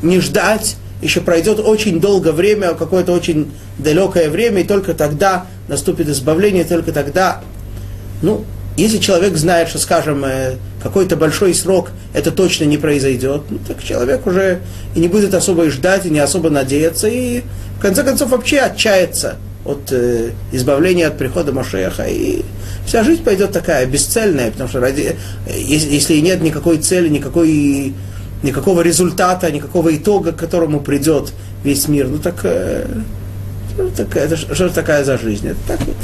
[0.03, 6.09] не ждать, еще пройдет очень долгое время, какое-то очень далекое время, и только тогда наступит
[6.09, 7.42] избавление, только тогда,
[8.23, 8.45] ну,
[8.77, 13.83] если человек знает, что, скажем, э, какой-то большой срок это точно не произойдет, ну, так
[13.83, 14.61] человек уже
[14.95, 17.42] и не будет особо ждать, и не особо надеяться, и
[17.79, 19.37] в конце концов вообще отчается
[19.67, 22.43] от э, избавления от прихода Машеха, и
[22.87, 27.95] вся жизнь пойдет такая, бесцельная, потому что ради, э, если, если нет никакой цели, никакой,
[28.43, 31.33] никакого результата, никакого итога, к которому придет
[31.65, 32.87] весь мир, ну так, э,
[33.97, 35.49] так это что такая за жизнь?
[35.49, 35.97] Это так вот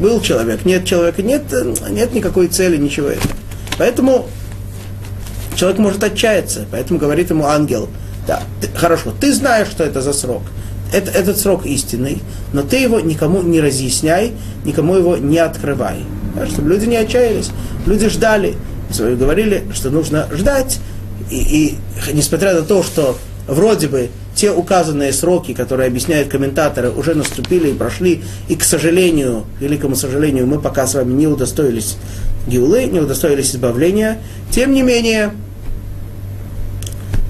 [0.00, 1.42] был человек, нет человека, нет,
[1.90, 3.34] нет никакой цели, ничего этого.
[3.78, 4.26] Поэтому
[5.56, 7.88] человек может отчаяться, поэтому говорит ему ангел,
[8.26, 10.42] да, ты, хорошо, ты знаешь, что это за срок,
[10.92, 12.18] это, этот срок истинный,
[12.52, 14.32] но ты его никому не разъясняй,
[14.64, 16.04] никому его не открывай.
[16.34, 17.50] Да, чтобы люди не отчаялись,
[17.86, 18.54] люди ждали,
[18.98, 20.80] говорили, что нужно ждать,
[21.30, 21.78] и, и
[22.12, 27.74] несмотря на то, что вроде бы те указанные сроки, которые объясняют комментаторы, уже наступили и
[27.74, 31.96] прошли, и, к сожалению, великому сожалению, мы пока с вами не удостоились
[32.46, 34.18] гиулы, не удостоились избавления.
[34.50, 35.32] Тем не менее,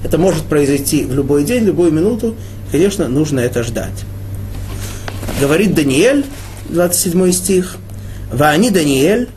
[0.03, 2.35] это может произойти в любой день, в любую минуту.
[2.73, 4.03] Конечно, нужно это ждать.
[5.39, 6.25] Говорит Даниэль,
[6.69, 7.77] 27 стих,
[8.31, 9.29] «Ваани Даниэль,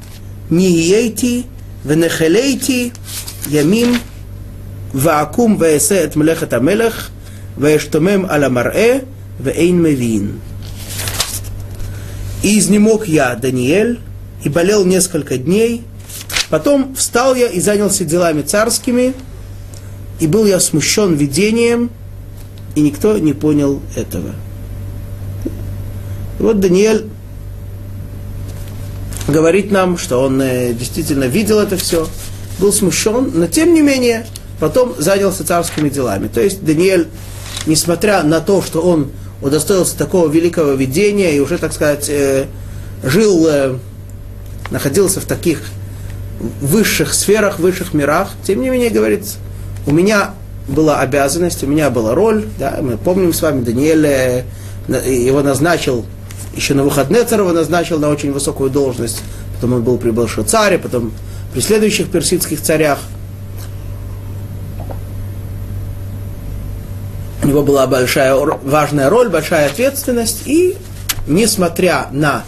[0.49, 1.45] ниейти,
[1.85, 2.95] венехелейти,
[3.49, 3.99] ямим,
[4.95, 7.11] ваакум ваэсе эт млехет амелех,
[7.59, 9.05] Вештомем аля марэ,
[9.39, 10.41] вейн мевин.
[12.43, 14.01] И изнемог я, Даниэль,
[14.45, 15.83] и болел несколько дней.
[16.49, 19.13] Потом встал я и занялся делами царскими,
[20.21, 21.91] и был я смущен видением,
[22.77, 24.35] и никто не понял этого.
[26.39, 27.07] Вот Даниэль
[29.27, 32.07] говорит нам, что он э, действительно видел это все,
[32.61, 34.27] был смущен, но тем не менее
[34.61, 36.29] потом занялся царскими делами.
[36.29, 37.09] То есть Даниэль
[37.67, 39.11] несмотря на то, что он
[39.43, 42.47] удостоился такого великого видения и уже, так сказать, э,
[43.03, 43.77] жил, э,
[44.71, 45.63] находился в таких
[46.61, 49.25] высших сферах, высших мирах, тем не менее, говорит,
[49.87, 50.35] у меня
[50.69, 54.45] была обязанность, у меня была роль, да, мы помним с вами, Даниэль
[54.89, 56.05] его назначил,
[56.55, 59.23] еще на выходные его назначил на очень высокую должность,
[59.55, 61.13] потом он был при Белшицаре, потом
[61.53, 62.99] при следующих персидских царях.
[67.43, 70.77] У него была большая, важная роль, большая ответственность, и
[71.29, 72.43] несмотря на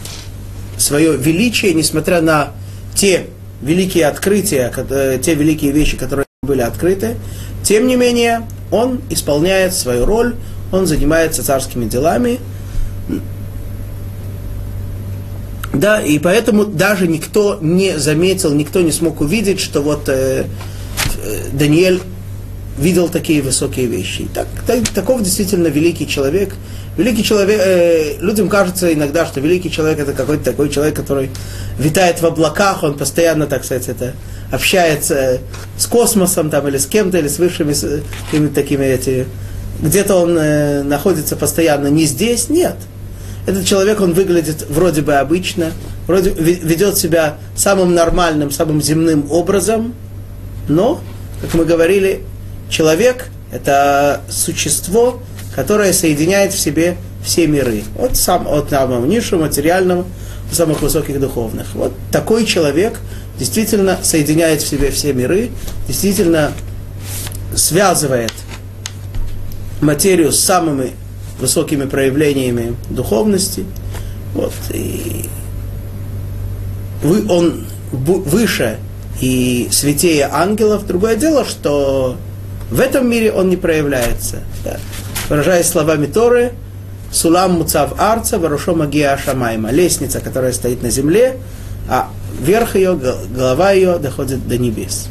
[0.76, 2.50] свое величие, несмотря на
[2.94, 3.26] те
[3.62, 7.16] великие открытия, э, те великие вещи, которые были открыты,
[7.62, 10.34] тем не менее, он исполняет свою роль,
[10.72, 12.38] он занимается царскими делами.
[15.72, 20.44] Да, и поэтому даже никто не заметил, никто не смог увидеть, что вот э,
[21.22, 22.00] э Даниэль
[22.78, 24.28] видел такие высокие вещи.
[24.34, 26.54] Так, так, таков действительно великий человек.
[26.96, 31.30] Великий человек, э, людям кажется иногда, что великий человек это какой-то такой человек, который
[31.78, 34.14] витает в облаках, он постоянно, так сказать, это
[34.50, 35.38] общается
[35.76, 37.74] с космосом там, или с кем-то, или с высшими
[38.26, 39.26] какими-то такими эти.
[39.80, 42.76] Где-то он э, находится постоянно не здесь, нет.
[43.46, 45.72] Этот человек, он выглядит вроде бы обычно,
[46.06, 49.94] вроде ведет себя самым нормальным, самым земным образом,
[50.68, 51.00] но,
[51.40, 52.22] как мы говорили,
[52.68, 55.22] человек– это существо,
[55.54, 57.82] которое соединяет в себе все миры.
[57.98, 60.04] От, сам, от самого низшего, материального,
[60.54, 61.74] самых высоких духовных.
[61.74, 62.98] Вот такой человек
[63.38, 65.50] действительно соединяет в себе все миры,
[65.86, 66.52] действительно
[67.54, 68.32] связывает
[69.80, 70.92] материю с самыми
[71.40, 73.64] высокими проявлениями духовности.
[74.34, 75.24] Вот, и
[77.02, 78.78] он выше
[79.20, 80.86] и святее ангелов.
[80.86, 82.16] Другое дело, что
[82.70, 84.42] в этом мире он не проявляется.
[84.64, 84.78] Да.
[85.28, 86.52] Выражаясь словами Торы,
[87.10, 89.70] Сулам Муцав Арца, Варушо Магия Шамайма.
[89.70, 91.36] Лестница, которая стоит на земле,
[91.88, 92.94] а верх ее,
[93.34, 95.08] голова ее доходит до небес.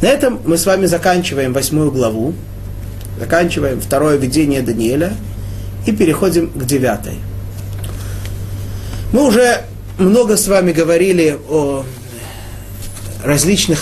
[0.00, 2.32] На этом мы с вами заканчиваем восьмую главу,
[3.18, 5.12] заканчиваем второе видение Даниэля
[5.86, 7.16] и переходим к девятой.
[9.12, 9.62] Мы уже
[9.98, 11.84] много с вами говорили о
[13.24, 13.80] различных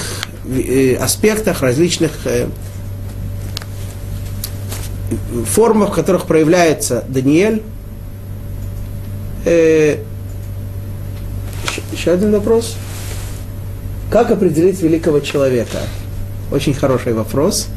[0.49, 2.47] э, аспектах, различных э,
[5.47, 7.63] формах, в которых проявляется Даниэль.
[9.45, 9.99] Э,
[11.93, 12.77] еще один вопрос.
[14.11, 15.79] Как определить великого человека?
[16.51, 17.69] Очень хороший вопрос.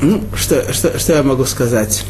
[0.00, 2.04] Ну, что, что, что я могу сказать?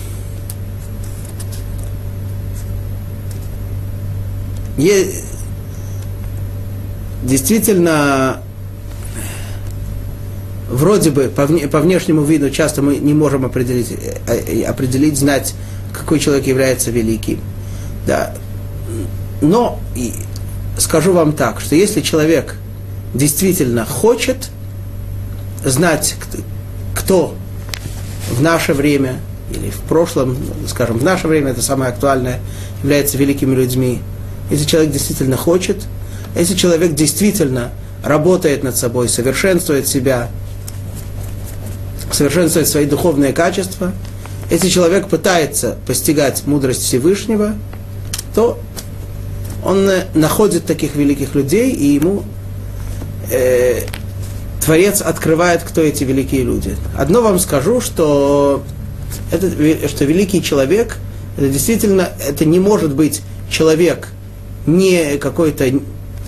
[4.77, 5.07] Е...
[7.23, 8.43] Действительно,
[10.77, 15.19] вроде бы по, вне, по внешнему виду часто мы не можем определить, э, э, определить,
[15.19, 15.55] знать,
[15.93, 17.41] какой человек является великим.
[18.07, 18.35] Да.
[19.41, 20.13] Но и
[20.79, 22.57] скажу вам так, что если человек
[23.15, 24.51] действительно хочет
[25.65, 26.17] знать,
[26.95, 27.35] кто
[28.31, 30.37] в наше время или в прошлом,
[30.69, 32.41] скажем, в наше время это самое актуальное,
[32.83, 34.01] является великими людьми,
[34.51, 35.83] если человек действительно хочет,
[36.37, 37.71] если человек действительно
[38.05, 40.29] работает над собой, совершенствует себя,
[42.17, 43.93] совершенствует свои духовные качества,
[44.51, 47.55] если человек пытается постигать мудрость Всевышнего,
[48.35, 48.59] то
[49.65, 52.23] он э, находит таких великих людей, и ему
[53.31, 53.83] э,
[54.65, 56.77] Творец открывает, кто эти великие люди.
[56.97, 58.63] Одно вам скажу, что,
[59.31, 59.51] это,
[59.89, 60.97] что великий человек,
[61.37, 64.09] это действительно, это не может быть человек
[64.67, 65.71] не какой-то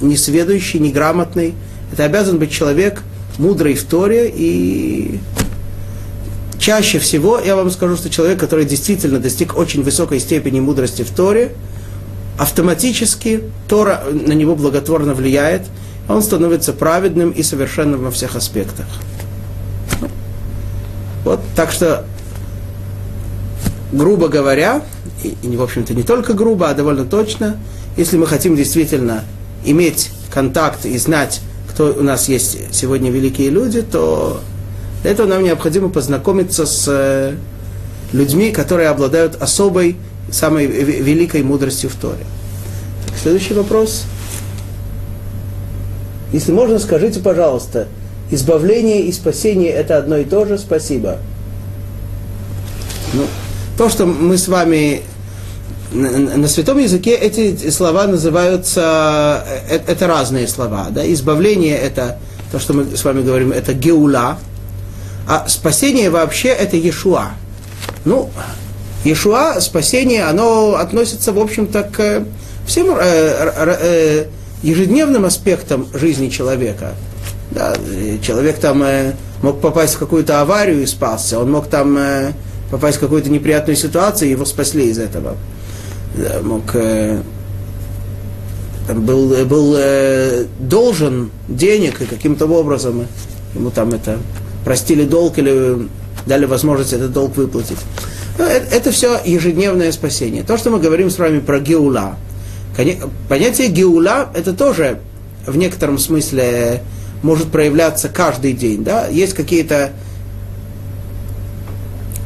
[0.00, 1.54] несведущий, неграмотный.
[1.92, 3.02] Это обязан быть человек
[3.38, 5.18] мудрый в Торе и
[6.68, 11.10] чаще всего я вам скажу, что человек, который действительно достиг очень высокой степени мудрости в
[11.10, 11.52] Торе,
[12.38, 15.62] автоматически Тора на него благотворно влияет,
[16.10, 18.84] он становится праведным и совершенным во всех аспектах.
[21.24, 22.04] Вот, так что,
[23.90, 24.82] грубо говоря,
[25.24, 27.56] и, и в общем-то не только грубо, а довольно точно,
[27.96, 29.24] если мы хотим действительно
[29.64, 31.40] иметь контакт и знать,
[31.70, 34.42] кто у нас есть сегодня великие люди, то
[35.02, 37.34] для этого нам необходимо познакомиться с э,
[38.12, 39.96] людьми, которые обладают особой,
[40.30, 42.24] самой великой мудростью в Торе.
[43.20, 44.04] Следующий вопрос.
[46.32, 47.88] Если можно, скажите, пожалуйста,
[48.30, 50.58] избавление и спасение это одно и то же?
[50.58, 51.18] Спасибо.
[53.14, 53.24] Ну,
[53.78, 55.02] то, что мы с вами
[55.92, 60.88] на святом языке эти слова называются, э, это разные слова.
[60.90, 61.10] Да?
[61.12, 62.18] Избавление это
[62.52, 64.38] то, что мы с вами говорим, это геула,
[65.28, 67.32] а спасение вообще это Иешуа.
[68.06, 68.30] Ну,
[69.04, 72.24] Иешуа, спасение, оно относится, в общем-то, к
[72.66, 74.24] всем э, э,
[74.62, 76.94] ежедневным аспектом жизни человека.
[77.50, 77.76] Да,
[78.22, 79.12] человек там э,
[79.42, 82.32] мог попасть в какую-то аварию и спасся, он мог там э,
[82.70, 85.36] попасть в какую-то неприятную ситуацию, и его спасли из этого.
[86.16, 87.20] Да, мог, э,
[88.88, 93.06] был, был э, должен денег, и каким-то образом
[93.54, 94.18] ему там это
[94.68, 95.88] простили долг или
[96.26, 97.78] дали возможность этот долг выплатить.
[98.36, 100.42] Ну, это, это все ежедневное спасение.
[100.42, 102.16] То, что мы говорим с вами про геула.
[103.30, 105.00] Понятие геула это тоже
[105.46, 106.82] в некотором смысле
[107.22, 108.84] может проявляться каждый день.
[108.84, 109.06] Да?
[109.06, 109.92] Есть какие-то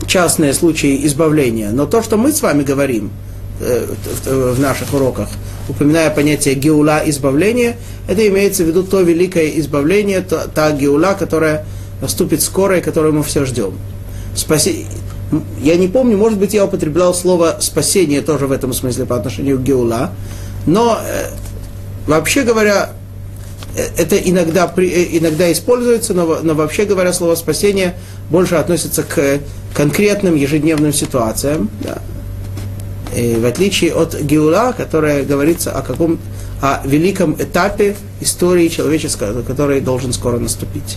[0.08, 1.70] частные случаи избавления.
[1.70, 3.12] Но то, что мы с вами говорим
[3.60, 3.86] э,
[4.26, 5.28] в наших уроках,
[5.68, 7.76] упоминая понятие геула избавления,
[8.08, 11.64] это имеется в виду то великое избавление, та, та геула, которая
[12.02, 13.78] наступит скоро и которую мы все ждем.
[14.34, 14.84] Спаси...
[15.62, 19.58] Я не помню, может быть, я употреблял слово спасение тоже в этом смысле по отношению
[19.58, 20.10] к геула,
[20.66, 21.30] но э,
[22.06, 22.90] вообще говоря,
[23.74, 27.94] э, это иногда, э, иногда используется, но, но вообще говоря, слово спасение
[28.28, 29.40] больше относится к
[29.74, 31.70] конкретным ежедневным ситуациям.
[31.80, 32.02] Да.
[33.16, 36.18] И в отличие от Геула, которая говорится о каком
[36.62, 40.96] о великом этапе истории человеческой, который должен скоро наступить.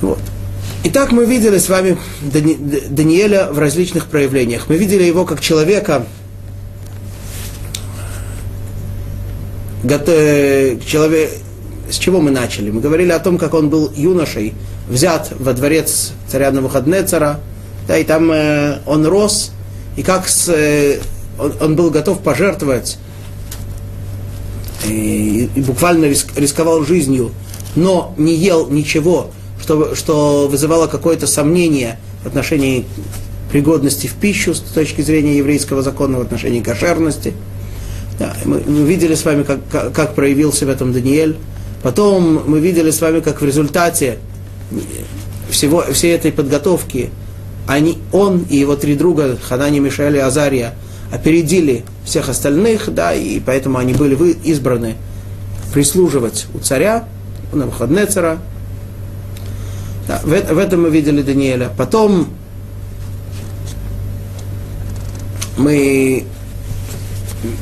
[0.00, 0.18] Вот.
[0.84, 4.68] Итак, мы видели с вами Даниэля в различных проявлениях.
[4.68, 6.06] Мы видели его как человека,
[10.84, 11.30] человек,
[11.90, 12.70] с чего мы начали?
[12.70, 14.54] Мы говорили о том, как он был юношей,
[14.88, 17.40] взят во дворец царя Навуходнецера,
[17.86, 19.52] да, и там э, он рос,
[19.96, 21.00] и как с, э,
[21.38, 22.98] он, он был готов пожертвовать,
[24.86, 27.32] и, и буквально риск, рисковал жизнью,
[27.76, 29.30] но не ел ничего,
[29.68, 32.86] что, что вызывало какое-то сомнение в отношении
[33.52, 37.34] пригодности в пищу с точки зрения еврейского закона, в отношении кошерности.
[38.18, 41.36] Да, мы, мы видели с вами, как, как, как проявил себя там Даниэль.
[41.82, 44.16] Потом мы видели с вами, как в результате
[45.50, 47.10] всего, всей этой подготовки
[47.66, 50.72] они, он и его три друга, Ханани, Мишаэль и Азария,
[51.12, 54.14] опередили всех остальных, да, и поэтому они были
[54.44, 54.94] избраны
[55.74, 57.04] прислуживать у царя,
[57.52, 58.38] у Навуходнецера,
[60.08, 61.70] да, в, в этом мы видели Даниэля.
[61.76, 62.28] Потом
[65.58, 66.24] мы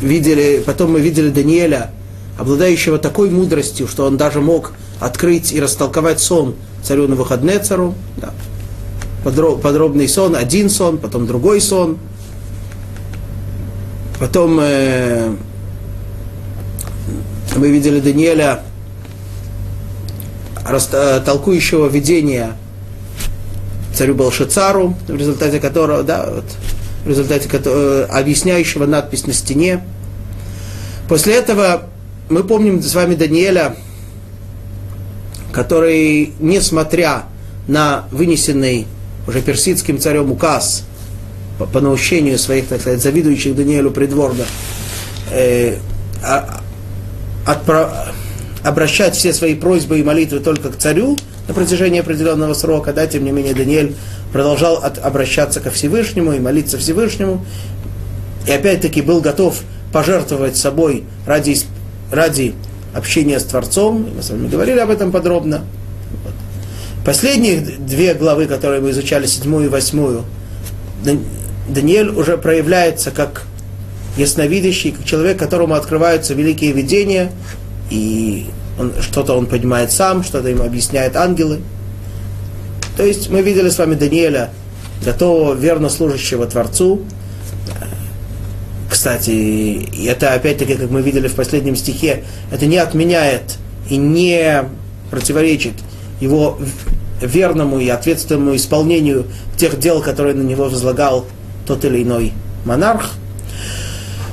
[0.01, 1.91] видели, потом мы видели Даниэля,
[2.39, 7.95] обладающего такой мудростью, что он даже мог открыть и растолковать сон царю на выходные цару.
[8.17, 8.33] Да.
[9.25, 11.99] Подроб, подробный сон, один сон, потом другой сон.
[14.21, 15.35] Потом э,
[17.57, 18.63] мы видели Даниэля,
[21.25, 22.57] толкующего видения
[23.95, 26.45] царю Балшицару, в результате которого, да, вот,
[27.05, 29.83] в результате которого, объясняющего надпись на стене.
[31.09, 31.85] После этого
[32.29, 33.77] мы помним с вами Даниэля,
[35.53, 37.25] который, несмотря
[37.69, 38.87] на вынесенный
[39.27, 40.85] уже персидским царем указ
[41.59, 44.47] по, по наущению своих, так сказать, завидующих Даниэлю придворных,
[45.31, 45.77] э,
[46.23, 46.61] а,
[47.47, 48.13] отправ,
[48.67, 53.25] обращать все свои просьбы и молитвы только к царю на протяжении определенного срока, да, тем
[53.25, 53.95] не менее Даниэль
[54.33, 57.47] продолжал от, обращаться ко Всевышнему и молиться Всевышнему,
[58.45, 59.61] и опять-таки был готов
[59.93, 61.57] пожертвовать собой ради,
[62.11, 62.55] ради
[62.93, 65.63] общения с Творцом, мы с вами говорили об этом подробно.
[66.25, 66.35] Вот.
[67.05, 70.25] Последние две главы, которые мы изучали, седьмую и восьмую,
[71.69, 73.45] Даниэль уже проявляется как
[74.17, 77.31] ясновидящий, как человек, которому открываются великие видения,
[77.91, 78.47] и
[79.01, 81.61] что-то он понимает сам, что-то ему объясняют ангелы.
[82.97, 84.51] То есть мы видели с вами Даниэля,
[85.05, 87.03] готового верно служащего Творцу.
[88.91, 93.57] Кстати, это опять-таки, как мы видели в последнем стихе, это не отменяет
[93.91, 94.65] и не
[95.11, 95.75] противоречит
[96.21, 96.59] его
[97.21, 99.27] верному и ответственному исполнению
[99.57, 101.27] тех дел, которые на него возлагал
[101.67, 102.33] тот или иной
[102.65, 103.13] монарх.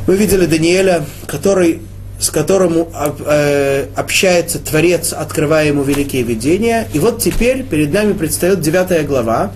[0.08, 1.82] Мы видели Даниэля, который
[2.20, 2.88] с которым
[3.26, 6.88] э, общается Творец, открывая ему великие видения.
[6.94, 9.52] И вот теперь перед нами предстает девятая глава,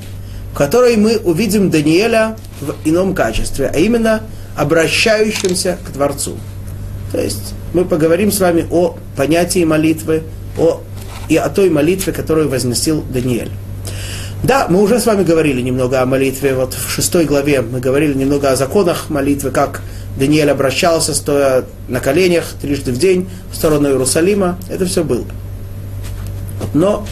[0.53, 4.23] в которой мы увидим Даниэля в ином качестве, а именно
[4.55, 6.37] обращающимся к Творцу.
[7.11, 10.23] То есть мы поговорим с вами о понятии молитвы,
[10.57, 10.81] о,
[11.29, 13.51] и о той молитве, которую возносил Даниэль.
[14.43, 16.53] Да, мы уже с вами говорили немного о молитве.
[16.53, 19.81] Вот в шестой главе мы говорили немного о законах молитвы, как
[20.17, 24.57] Даниэль обращался, стоя на коленях трижды в день в сторону Иерусалима.
[24.69, 25.25] Это все было.
[26.73, 27.05] Но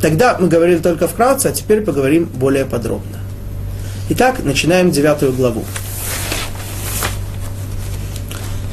[0.00, 3.18] тогда мы говорили только вкратце, а теперь поговорим более подробно.
[4.10, 5.64] Итак, начинаем девятую главу.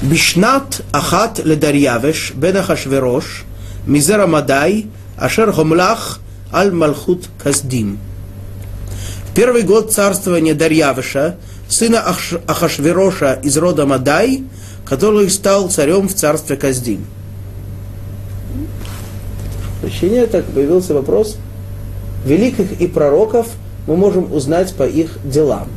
[0.02, 2.58] Бишнат Ахат Ледарьявеш Бен
[3.86, 4.88] Мизера Мадай
[5.18, 6.20] Ашер Хомлах
[6.54, 8.00] Аль Малхут Каздим.
[9.36, 11.36] Первый год царствования Дарьявыша,
[11.70, 12.04] сына
[12.48, 14.44] Ахашвероша из рода Мадай,
[14.86, 17.06] который стал царем в царстве Каздим.
[19.82, 21.38] Прощение, так появился вопрос.
[22.26, 23.48] Великих и пророков
[23.88, 25.70] мы можем узнать по их делам.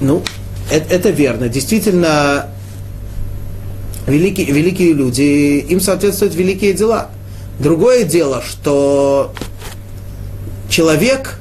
[0.00, 0.22] Ну,
[0.70, 1.48] это, это верно.
[1.48, 2.48] Действительно,
[4.06, 7.10] великие, великие люди, им соответствуют великие дела.
[7.58, 9.32] Другое дело, что
[10.68, 11.38] человек,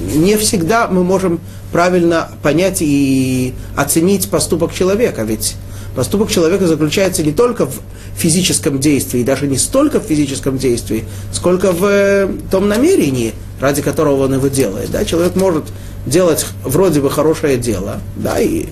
[0.00, 1.40] не всегда мы можем
[1.72, 5.56] правильно понять и оценить поступок человека, ведь
[5.94, 7.80] поступок человека заключается не только в
[8.16, 14.24] физическом действии, даже не столько в физическом действии, сколько в э, том намерении, ради которого
[14.24, 14.90] он его делает.
[14.90, 15.04] Да?
[15.04, 15.64] Человек может
[16.06, 18.66] делать вроде бы хорошее дело, да, и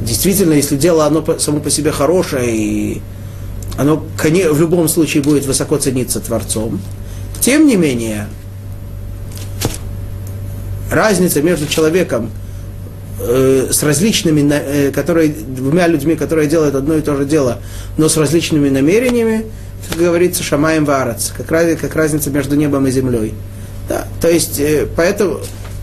[0.00, 3.02] действительно, если дело оно само по себе хорошее, и
[3.78, 6.80] оно в любом случае будет высоко цениться Творцом,
[7.40, 8.28] тем не менее,
[10.94, 12.30] разница между человеком
[13.20, 17.58] э, с различными, э, которые, двумя людьми, которые делают одно и то же дело,
[17.96, 19.46] но с различными намерениями,
[19.88, 23.34] как говорится, шамаем варац, как, как разница между небом и землей.
[23.88, 25.40] Да, то есть, э, поэтому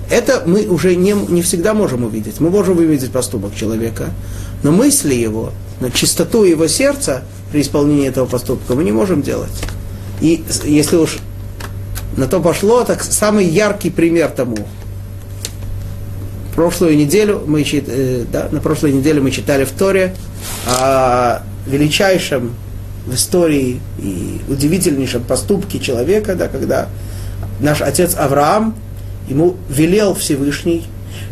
[0.10, 2.40] это мы уже не, не всегда можем увидеть.
[2.40, 4.10] Мы можем увидеть поступок человека,
[4.64, 9.52] но мысли его, но чистоту его сердца при исполнении этого поступка мы не можем делать.
[10.20, 11.18] И если уж
[12.18, 14.68] на то пошло, так самый яркий пример тому.
[16.56, 20.14] Прошлую неделю мы, э, да, на прошлой неделе мы читали в Торе
[20.68, 22.54] о величайшем
[23.06, 26.88] в истории и удивительнейшем поступке человека, да, когда
[27.60, 28.76] наш отец Авраам
[29.28, 30.86] ему велел Всевышний,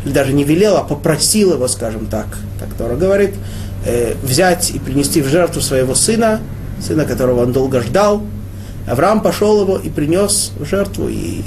[0.04, 2.26] или даже не велел, а попросил его, скажем так,
[2.58, 3.34] так Тора говорит,
[3.84, 6.40] э, взять и принести в жертву своего сына,
[6.80, 8.22] сына, которого он долго ждал.
[8.88, 11.42] Авраам пошел его и принес в жертву, и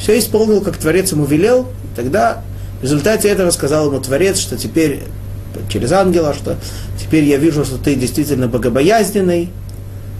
[0.00, 1.62] все исполнил, как Творец ему велел.
[1.62, 2.42] И тогда
[2.80, 5.02] в результате этого сказал ему Творец, что теперь,
[5.68, 6.56] через ангела, что
[6.98, 9.50] теперь я вижу, что ты действительно богобоязненный.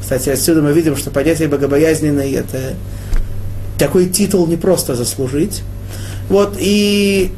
[0.00, 2.74] Кстати, отсюда мы видим, что понятие богобоязненный– это
[3.78, 5.62] такой титул не просто заслужить.
[6.28, 7.32] Вот, и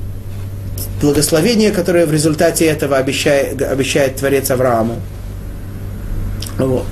[1.01, 4.97] благословение, которое в результате этого обещает, обещает Творец Аврааму.
[6.59, 6.87] Вот.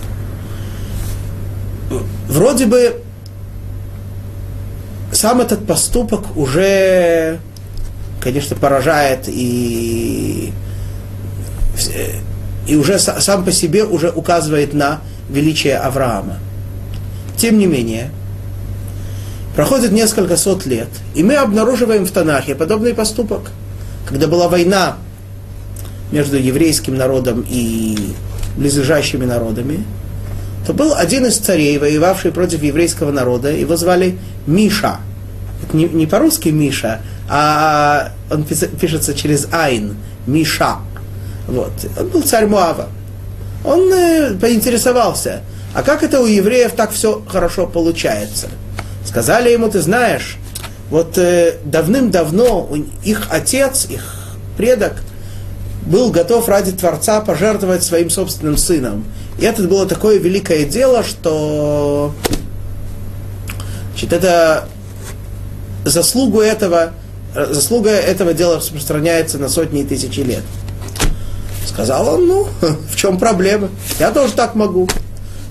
[2.28, 3.02] Вроде бы
[5.12, 7.38] сам этот поступок уже,
[8.20, 10.52] конечно, поражает и,
[12.66, 16.38] и уже сам по себе уже указывает на величие Авраама.
[17.36, 18.10] Тем не менее,
[19.58, 23.50] Проходит несколько сот лет, и мы обнаруживаем в Танахе подобный поступок.
[24.06, 24.98] Когда была война
[26.12, 28.14] между еврейским народом и
[28.56, 29.82] близлежащими народами,
[30.64, 34.16] то был один из царей, воевавший против еврейского народа, его звали
[34.46, 34.98] Миша.
[35.72, 40.76] Не, не по-русски Миша, а он пишется через Айн, Миша.
[41.46, 41.72] Вот.
[41.98, 42.88] Он был царь Муава.
[43.64, 45.42] Он э, поинтересовался,
[45.74, 48.48] а как это у евреев так все хорошо получается–
[49.08, 50.36] Сказали ему, ты знаешь,
[50.90, 52.68] вот э, давным-давно
[53.02, 55.02] их отец, их предок,
[55.86, 59.06] был готов ради Творца пожертвовать своим собственным сыном.
[59.40, 62.12] И это было такое великое дело, что
[63.92, 64.68] значит, это
[65.86, 66.92] заслугу этого,
[67.34, 70.42] заслуга этого дела распространяется на сотни и тысячи лет.
[71.66, 73.68] Сказал он, ну, в чем проблема?
[73.98, 74.88] Я тоже так могу.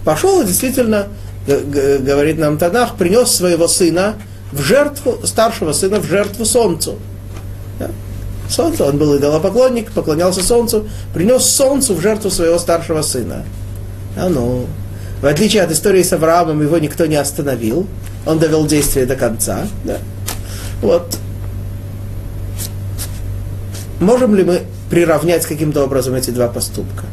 [0.04, 1.08] Пошел и действительно
[1.48, 4.16] говорит нам Танах, принес своего сына
[4.52, 6.96] в жертву, старшего сына в жертву солнцу.
[8.50, 13.44] Солнце, он был идолопоклонник, поклонялся солнцу, принес солнцу в жертву своего старшего сына.
[14.16, 14.66] А ну,
[15.22, 17.88] в отличие от истории с Авраамом, его никто не остановил,
[18.26, 19.68] он довел действие до конца.
[19.84, 19.98] Да?
[20.82, 21.18] Вот.
[24.00, 27.06] Можем ли мы приравнять каким-то образом эти два поступка?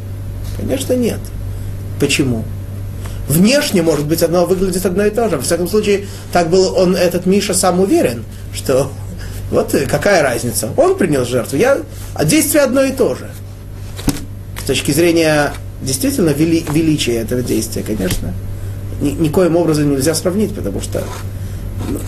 [0.56, 1.20] Конечно, нет.
[1.98, 2.44] Почему?
[3.28, 5.36] Внешне, может быть, оно выглядит одно и то же.
[5.36, 8.90] Во всяком случае, так был он, этот Миша, сам уверен, что
[9.50, 10.70] вот какая разница.
[10.76, 11.78] Он принес жертву, я,
[12.14, 13.30] а действие одно и то же.
[14.62, 18.32] С точки зрения действительно вели, величия этого действия, конечно,
[19.00, 21.02] ни, никоим образом нельзя сравнить, потому что
[21.88, 21.98] ну,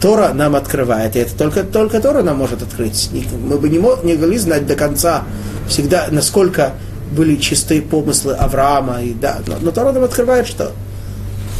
[0.00, 3.10] Тора нам открывает, и это только, только Тора нам может открыть.
[3.32, 5.24] Мы бы не, не могли знать до конца
[5.68, 6.74] всегда, насколько
[7.10, 10.72] были чистые помыслы Авраама, и, да, но, но Тора нам открывает, что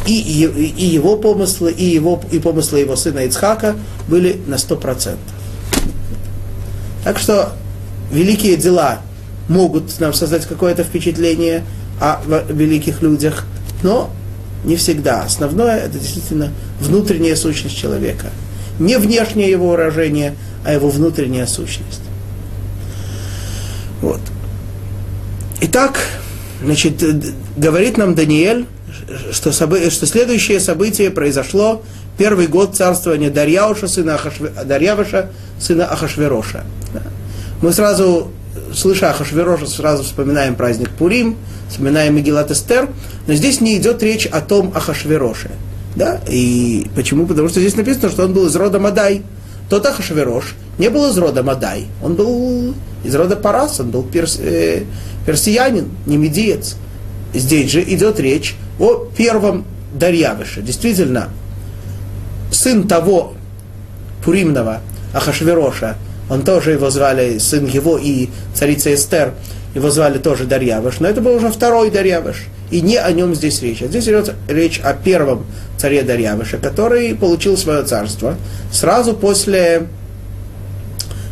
[0.05, 3.75] и, и, и его помыслы, и, его, и помыслы его сына Ицхака
[4.07, 5.33] были на сто процентов.
[7.03, 7.53] Так что
[8.11, 8.99] великие дела
[9.47, 11.63] могут нам создать какое-то впечатление
[11.99, 13.45] о великих людях,
[13.83, 14.09] но
[14.63, 15.23] не всегда.
[15.23, 18.27] Основное это действительно внутренняя сущность человека.
[18.79, 20.35] Не внешнее его выражение,
[20.65, 22.01] а его внутренняя сущность.
[24.01, 24.21] Вот.
[25.61, 25.99] Итак,
[26.63, 27.03] значит,
[27.57, 28.65] говорит нам Даниэль,
[29.31, 31.83] что, собы, что следующее событие произошло
[32.17, 35.29] первый год царствования Дарьяуша, сына Ахашве, Дарьявыша,
[35.59, 36.63] сына Ахашвероша.
[37.61, 38.31] Мы сразу,
[38.73, 41.37] слыша Ахашвероша, сразу вспоминаем праздник Пурим,
[41.69, 42.89] вспоминаем Мегилат Эстер,
[43.27, 45.51] но здесь не идет речь о том Ахашвероше.
[45.95, 46.19] Да?
[46.27, 47.25] И почему?
[47.25, 49.23] Потому что здесь написано, что он был из рода Мадай.
[49.69, 54.39] Тот Ахашверош не был из рода Мадай, он был из рода Парас, он был перс,
[54.39, 54.83] э,
[55.25, 56.75] персиянин, не медиец.
[57.33, 60.61] Здесь же идет речь о первом Дарьявыше.
[60.61, 61.29] Действительно,
[62.51, 63.33] сын того
[64.23, 64.81] Пуримного
[65.13, 65.97] Ахашвероша,
[66.29, 69.33] он тоже его звали, сын его и царица Эстер,
[69.75, 73.61] его звали тоже Дарьявыш, но это был уже второй Дарьявыш, и не о нем здесь
[73.61, 73.81] речь.
[73.81, 75.45] А здесь идет речь о первом
[75.77, 78.35] царе Дарьявыше, который получил свое царство
[78.71, 79.87] сразу после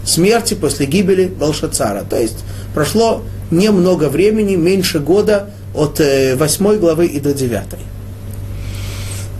[0.05, 2.03] смерти, после гибели Балшацара.
[2.09, 2.43] То есть
[2.73, 7.61] прошло немного времени, меньше года от 8 э, главы и до 9.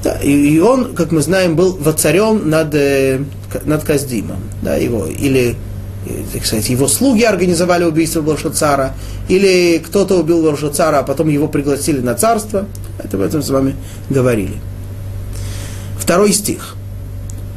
[0.08, 3.20] Да, и он, как мы знаем, был воцарен над, э,
[3.66, 4.40] над Каздимом.
[4.62, 5.58] Да, его, или,
[6.06, 8.94] э, так сказать, его слуги организовали убийство Баршацара,
[9.28, 12.68] или кто-то убил Баршацара, а потом его пригласили на царство.
[13.04, 13.76] Это об этом с вами
[14.10, 14.54] говорили.
[16.00, 16.78] Второй стих.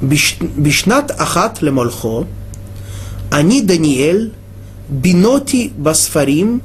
[0.03, 2.26] Бишнат Ахат Лемольхо,
[3.30, 4.32] Ани Даниэль,
[4.88, 6.62] Биноти Басфарим,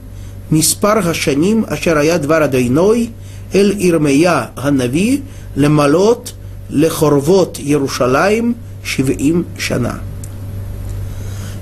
[0.50, 3.12] Миспар Гашаним, Ашарая Двара Дайной,
[3.54, 5.24] Эль Ирмея Ганави,
[5.57, 6.33] למלות
[6.71, 8.55] לחורבות Иерушалаем
[8.85, 10.01] שבעים шана.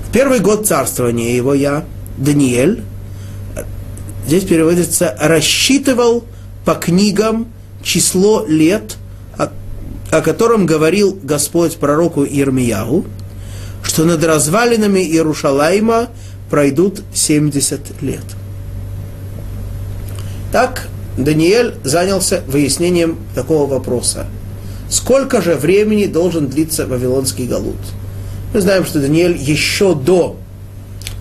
[0.07, 1.85] В первый год царствования его я,
[2.17, 2.83] Даниэль,
[4.25, 6.23] здесь переводится, рассчитывал
[6.65, 7.47] по книгам
[7.83, 8.95] число лет,
[9.37, 9.49] о,
[10.09, 13.05] о котором говорил Господь пророку Ирмиягу,
[13.83, 16.09] что над развалинами Иерушалайма
[16.49, 18.23] пройдут 70 лет.
[20.51, 24.26] Так Даниэль занялся выяснением такого вопроса.
[24.88, 27.76] Сколько же времени должен длиться Вавилонский Галут?
[28.52, 30.36] Мы знаем, что Даниэль еще до,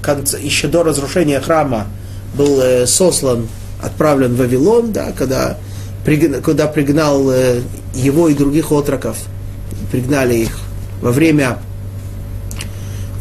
[0.02, 1.88] конца, еще до разрушения храма
[2.36, 3.48] был э, сослан,
[3.82, 5.58] отправлен в Вавилон, да, когда,
[6.44, 7.62] когда пригнал э,
[7.96, 9.18] его и других отроков,
[9.92, 10.58] пригнали их
[11.02, 11.60] во время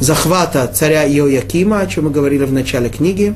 [0.00, 3.34] захвата царя Иоякима, о чем мы говорили в начале книги.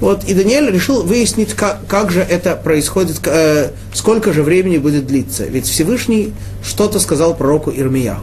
[0.00, 5.06] Вот, и Даниэль решил выяснить, как, как же это происходит, э, сколько же времени будет
[5.06, 5.44] длиться.
[5.44, 6.32] Ведь Всевышний
[6.64, 8.20] что-то сказал пророку Ирмияу.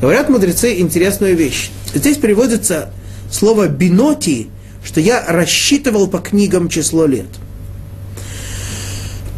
[0.00, 1.70] Говорят мудрецы интересную вещь.
[1.92, 2.90] Здесь переводится
[3.32, 4.48] слово «биноти»,
[4.84, 7.26] что я рассчитывал по книгам число лет.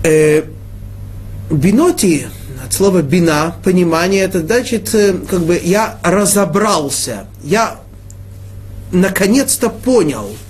[0.04, 0.42] Э,
[1.50, 2.26] биноти,
[2.62, 7.80] от слова бина, понимание, это значит, э, как бы я разобрался, я
[8.92, 10.28] наконец-то понял–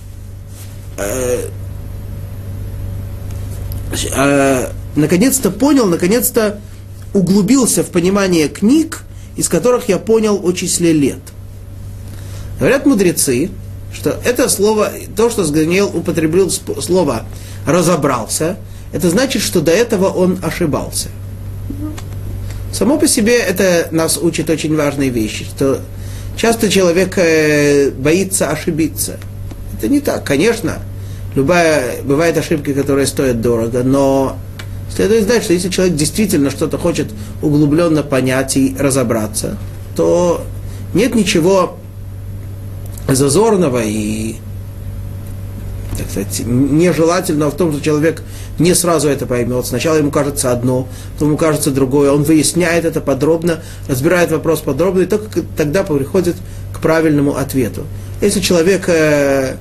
[4.95, 6.61] наконец-то понял, наконец-то
[7.15, 9.03] углубился в понимание книг,
[9.37, 11.21] из которых я понял о числе лет.
[12.59, 13.51] Говорят мудрецы,
[13.93, 17.25] что это слово, то, что Даниил употребил слово
[17.67, 18.57] «разобрался»,
[18.93, 21.09] это значит, что до этого он ошибался.
[22.73, 25.81] Само по себе это нас учит очень важные вещи, что
[26.37, 29.19] часто человек э, боится ошибиться–
[29.77, 30.25] это не так.
[30.25, 30.79] Конечно,
[31.35, 34.37] любая, бывают ошибки, которые стоят дорого, но
[34.95, 37.09] следует знать, что если человек действительно что-то хочет
[37.43, 39.59] углубленно понять и разобраться,
[39.95, 40.43] то
[40.95, 41.77] нет ничего
[43.09, 44.37] зазорного и
[45.97, 48.23] так сказать, нежелательного в том, что человек
[48.59, 49.67] не сразу это поймет.
[49.67, 52.13] Сначала ему кажется одно, потом ему кажется другое.
[52.13, 56.37] Он выясняет это подробно, разбирает вопрос подробно, и только тогда приходит
[56.77, 57.85] к правильному ответу.
[58.21, 59.57] Если человек э,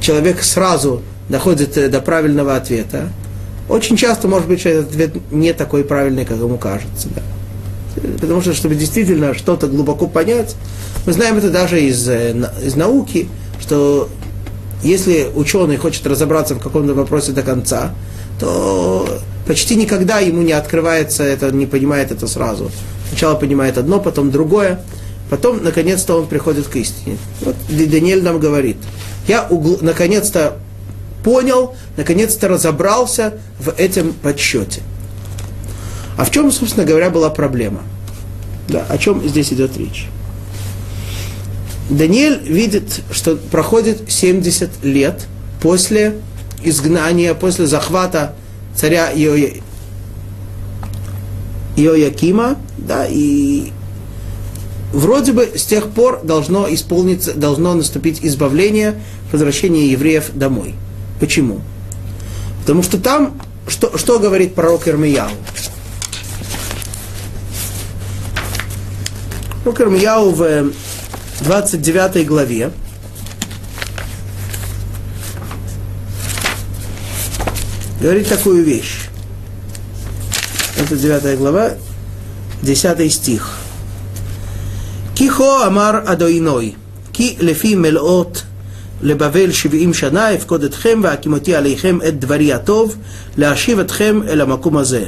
[0.00, 3.10] человек сразу доходит э, до правильного ответа,
[3.68, 7.08] очень часто, может быть, этот ответ не такой правильный, как ему кажется.
[7.14, 7.22] Да.
[8.20, 10.56] Потому что, чтобы действительно что-то глубоко понять,
[11.04, 13.28] мы знаем это даже из, э, из науки,
[13.60, 14.08] что
[14.82, 17.92] если ученый хочет разобраться в каком-то вопросе до конца,
[18.40, 19.06] то
[19.46, 22.70] почти никогда ему не открывается это, не понимает это сразу.
[23.08, 24.80] Сначала понимает одно, потом другое,
[25.30, 27.18] потом, наконец-то, он приходит к истине.
[27.40, 28.76] Вот Даниэль нам говорит–
[29.28, 29.78] я угл...
[29.82, 30.56] наконец-то
[31.22, 34.80] понял, наконец-то разобрался в этом подсчете.
[36.16, 37.82] А в чем, собственно говоря, была проблема?
[38.68, 40.06] Да, о чем здесь идет речь?
[41.90, 45.26] Даниэль видит, что проходит 70 лет
[45.62, 46.16] после
[46.62, 48.34] изгнания, после захвата
[48.74, 49.36] царя Ио...
[51.76, 53.72] Иоякима, да, и
[54.92, 59.00] вроде бы с тех пор должно исполниться, должно наступить избавление,
[59.32, 60.74] возвращение евреев домой.
[61.20, 61.60] Почему?
[62.60, 65.30] Потому что там, что, что говорит пророк Ирмияу?
[69.62, 70.72] Пророк Ирмияу в
[71.40, 72.70] 29 главе,
[78.00, 79.08] говорит такую вещь.
[80.78, 81.72] Это 9 глава,
[82.62, 83.57] 10 стих.
[85.17, 86.75] Кихо амар адоиной,
[87.13, 88.43] ки лефи мелот
[89.01, 92.95] לבבל שבעים שנה, אפקוד אתכם והקימותי עליכם את דברי הטוב,
[93.37, 95.05] להשיב אתכם אל המקום הזה.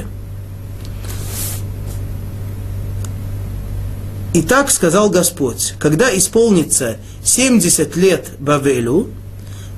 [4.34, 9.08] И так сказал Господь, когда исполнится 70 лет Бавелю,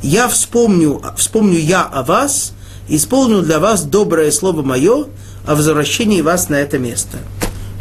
[0.03, 2.55] я вспомню, вспомню я о вас,
[2.89, 5.07] исполню для вас доброе слово мое
[5.47, 7.19] о возвращении вас на это место.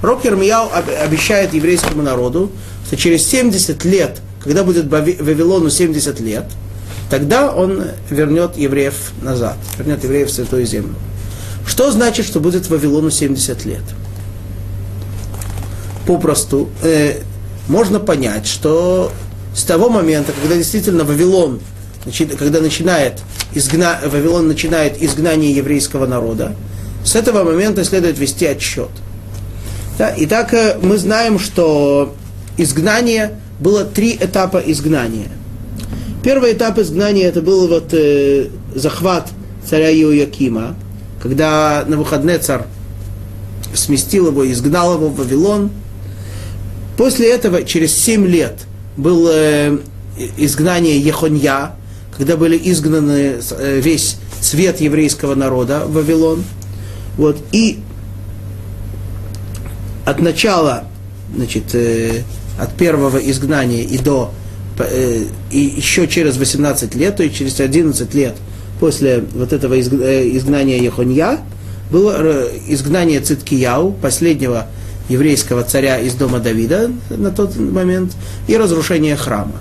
[0.02, 0.68] Пророк Ермияу
[1.00, 2.50] обещает еврейскому народу,
[2.88, 6.44] что через 70 лет, когда будет Вавилону 70 лет,
[7.08, 10.96] тогда он вернет евреев назад, вернет евреев в Святую Землю.
[11.64, 13.82] Что значит, что будет Вавилону 70 лет?
[16.04, 17.20] Попросту э,
[17.68, 19.12] можно понять, что
[19.54, 21.60] с того момента, когда действительно Вавилон,
[22.40, 23.20] когда начинает
[23.54, 26.56] изгна, Вавилон начинает изгнание еврейского народа,
[27.04, 28.90] с этого момента следует вести отсчет.
[29.98, 32.14] Да, итак, э, мы знаем, что
[32.56, 35.28] изгнание было три этапа изгнания.
[36.22, 39.28] Первый этап изгнания это был вот э, захват
[39.68, 40.76] царя Иоякима,
[41.20, 42.62] когда на выходные царь
[43.74, 45.70] сместил его, изгнал его в Вавилон.
[46.96, 48.60] После этого, через семь лет,
[48.96, 49.78] было э,
[50.36, 51.72] изгнание Ехонья,
[52.16, 56.44] когда были изгнаны э, весь цвет еврейского народа в Вавилон.
[57.16, 57.78] Вот, и
[60.04, 60.84] от начала,
[61.34, 62.22] значит, э,
[62.58, 64.32] от первого изгнания и до,
[64.78, 68.34] э, и еще через 18 лет, то есть через 11 лет
[68.80, 69.78] после вот этого э,
[70.36, 71.38] изгнания Ехонья,
[71.90, 74.66] было э, изгнание Циткияу, последнего
[75.08, 78.12] еврейского царя из дома Давида на тот момент,
[78.48, 79.54] и разрушение храма.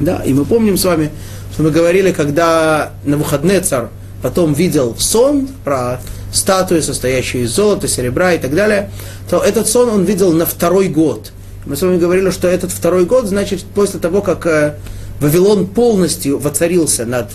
[0.00, 1.10] Да, и мы помним с вами,
[1.52, 3.86] что мы говорили, когда на выходные царь
[4.22, 6.00] потом видел сон про
[6.32, 8.90] статуи, состоящие из золота, серебра и так далее,
[9.30, 11.30] то этот сон он видел на второй год.
[11.66, 14.74] Мы с вами говорили, что этот второй год, значит, после того, как э,
[15.20, 17.30] Вавилон полностью воцарился над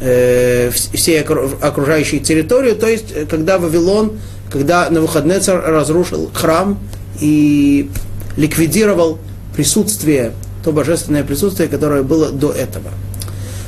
[0.00, 4.18] э, всей окружающей территорией, то есть, э, когда Вавилон,
[4.52, 6.78] когда Навуходнецар разрушил храм
[7.20, 7.90] и
[8.36, 9.18] ликвидировал
[9.56, 12.90] присутствие, то божественное присутствие, которое было до этого.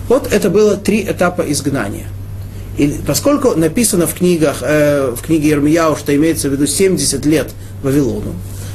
[0.09, 2.07] Вот это было три этапа изгнания–
[2.81, 7.51] и поскольку написано в книгах, э, в книге Ермияу, что имеется в виду 70 лет
[7.83, 8.33] Вавилону,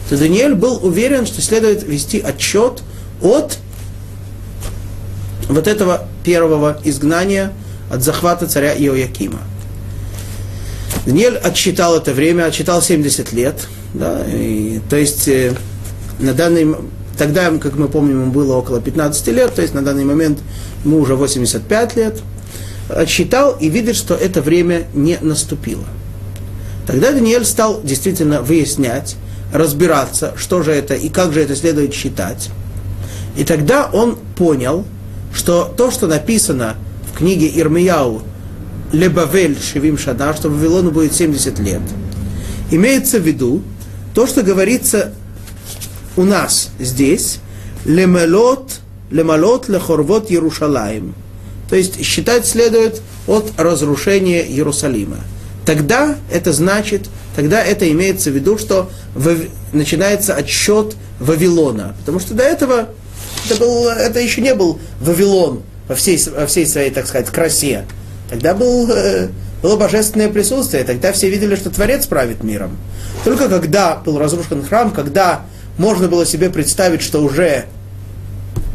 [0.08, 2.84] то Даниэль был уверен, что следует вести отчет
[3.20, 3.58] от
[5.50, 7.52] вот этого первого изгнания,
[7.90, 9.40] от захвата царя Иоякима.
[11.08, 15.56] Даниэль отсчитал это время, отсчитал 70 лет, да, и, то есть э,
[16.20, 16.76] на данный
[17.18, 20.38] тогда, как мы помним, ему было около 15 лет, то есть на данный момент
[20.84, 22.20] ему уже 85 лет–
[22.90, 25.86] отсчитал и видит, что это время не наступило.
[26.86, 29.16] Тогда Даниэль стал действительно выяснять,
[29.52, 32.50] разбираться, что же это и как же это следует считать.
[33.38, 34.86] И тогда он понял,
[35.34, 36.76] что то, что написано
[37.12, 38.22] в книге Ирмияу
[38.92, 41.82] «Лебавель Шевим Шада», что Вавилону будет 70 лет,
[42.72, 43.62] имеется в виду
[44.14, 45.14] то, что говорится
[46.16, 47.40] у нас здесь
[47.84, 48.80] «Лемалот,
[49.12, 51.14] лемалот лехорвот Ярушалаем»,
[51.70, 55.18] то есть считать следует от разрушения Иерусалима.
[55.66, 58.90] Тогда это значит, тогда это имеется в виду, что
[59.74, 61.96] начинается отсчет Вавилона.
[62.00, 62.90] Потому что до этого
[63.50, 67.86] это, был, это еще не был Вавилон во всей, во всей своей, так сказать, красе.
[68.30, 69.30] Тогда был, э,
[69.62, 72.78] было божественное присутствие, тогда все видели, что Творец правит миром.
[73.24, 75.42] Только когда был разрушен храм, когда
[75.78, 77.66] можно было себе представить, что уже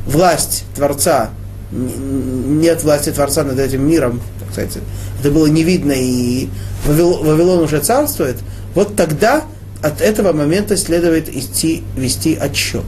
[0.06, 1.30] власть Творца
[1.72, 4.78] нет власти Творца над этим миром, сказать,
[5.20, 6.48] это было не видно, и
[6.86, 8.36] Вавилон уже царствует,
[8.74, 9.44] вот тогда
[9.82, 12.84] от этого момента следует идти, вести отсчет.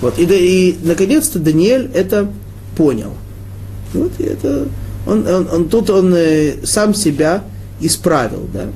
[0.00, 2.30] Вот, и, и наконец-то Даниэль это
[2.76, 3.14] понял.
[3.94, 4.68] Вот, это,
[5.06, 7.42] он, он, он, тут он э, сам себя
[7.80, 8.46] исправил.
[8.52, 8.66] Да?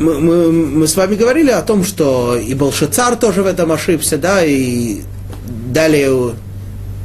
[0.00, 4.16] Мы, мы, мы с вами говорили о том, что и Болшицар тоже в этом ошибся,
[4.16, 5.02] да, и
[5.68, 6.34] далее,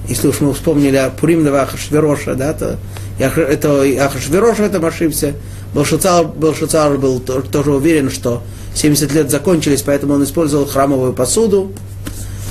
[0.08, 2.78] если уж мы вспомнили о Пуримного Ахашвероша, да, то
[3.20, 5.34] это Ахашверош в этом ошибся.
[5.74, 8.42] Болшицар, Болшицар был тоже уверен, что
[8.76, 11.74] 70 лет закончились, поэтому он использовал храмовую посуду.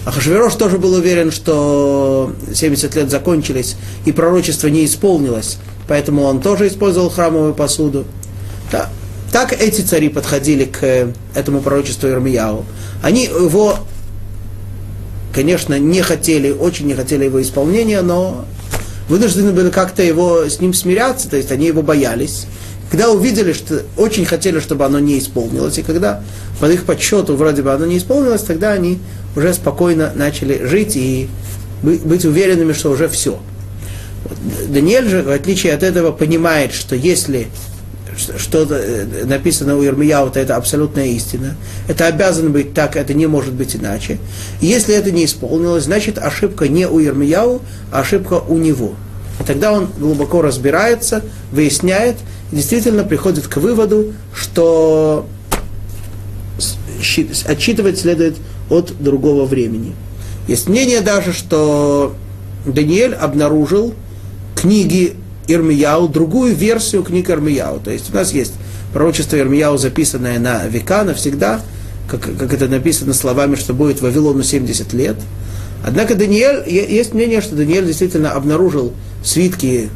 [0.05, 5.57] Ахашверош тоже был уверен, что 70 лет закончились, и пророчество не исполнилось,
[5.89, 8.05] поэтому он тоже использовал храмовую посуду.
[8.71, 8.91] Да.
[9.35, 12.65] Так эти цари подходили к этому пророчеству Ирмияу.
[13.03, 13.81] Они его,
[15.35, 18.45] конечно, не хотели, очень не хотели его исполнения, но
[19.09, 22.47] вынуждены были как-то его с ним смиряться, то есть они его боялись.
[22.93, 26.23] Когда увидели, что очень хотели, чтобы оно не исполнилось, и когда
[26.61, 29.01] под их подсчету вроде бы оно не исполнилось, тогда они
[29.35, 31.29] уже спокойно начали жить и
[31.83, 33.41] быть уверенными, что уже все.
[34.69, 37.49] Даниэль же, в отличие от этого, понимает, что если
[38.17, 41.57] что э, написано у Ирмияу, то это абсолютная истина.
[41.89, 44.19] Это обязано быть так, это не может быть иначе.
[44.61, 47.63] И если это не исполнилось, значит ошибка не у Ирмияу,
[47.93, 48.95] а ошибка у него.
[49.41, 52.17] И тогда он глубоко разбирается, выясняет,
[52.53, 55.27] и действительно приходит к выводу, что
[57.47, 58.37] отчитывать следует
[58.71, 59.95] от другого времени.
[60.47, 62.15] Есть мнение даже, что
[62.67, 63.95] Даниэль обнаружил
[64.55, 65.17] книги
[65.49, 67.81] Ирмияу, другую версию книг Ирмияу.
[67.81, 68.55] То есть у нас есть
[68.93, 71.61] пророчество Ирмияу, записанное на века, навсегда,
[72.09, 75.17] как, как это написано словами, что будет Вавилону 70 лет.
[75.85, 79.91] Однако Даниэль, есть мнение, что Даниэль действительно обнаружил свитки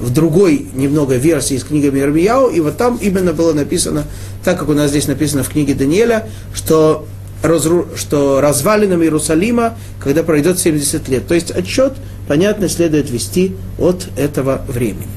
[0.00, 4.04] в другой немного версии с книгами Ирмияу, и вот там именно было написано,
[4.42, 7.06] так как у нас здесь написано в книге Даниэля, что,
[7.44, 11.26] разру, что развалинам Иерусалима, когда пройдет 70 лет.
[11.26, 11.92] То есть отчет,
[12.26, 15.08] понятно, следует вести от этого времени.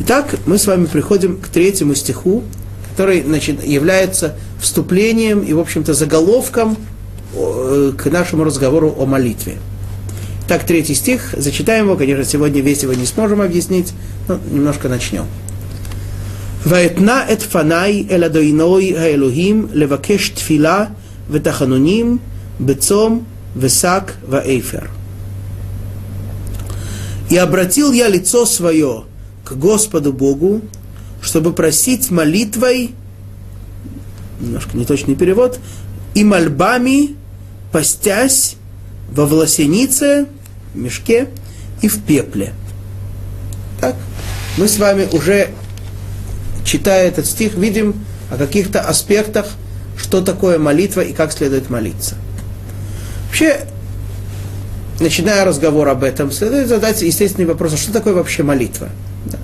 [0.00, 2.44] Итак, мы с вами приходим к третьему стиху,
[2.92, 6.76] который значит, является вступлением и, в общем-то, заголовком
[7.34, 9.56] э, к нашему разговору о молитве.
[10.46, 13.92] Так, третий стих, зачитаем его, конечно, сегодня весь его не сможем объяснить,
[14.28, 15.24] но немножко начнем.
[16.65, 20.85] ואתנה את פניי אל אדוני האלוהים לבקש תפילה
[21.29, 22.17] ותחנונים
[22.61, 23.23] בצום
[23.57, 24.79] ושק ואפר.
[27.29, 29.05] И обратил я лицо свое
[29.45, 30.61] к Господу Богу,
[31.21, 32.93] чтобы просить молитвой,
[34.41, 35.57] немножко неточный перевод,
[36.13, 37.15] и мольбами,
[37.71, 38.57] постясь
[39.09, 40.27] во власенице,
[40.73, 41.29] мешке
[41.81, 42.53] и в пепле.
[43.79, 43.95] Так,
[44.57, 45.51] мы с вами уже,
[46.66, 47.94] читая этот стих, видим
[48.30, 49.46] о каких-то аспектах,
[49.96, 52.16] что такое молитва и как следует молиться.
[53.28, 53.60] Вообще,
[55.00, 58.88] начиная разговор об этом, следует задать естественный вопрос, а что такое вообще молитва?
[59.26, 59.38] Да.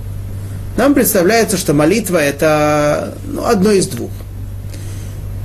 [0.76, 4.10] Нам представляется, что молитва это ну, одно из двух.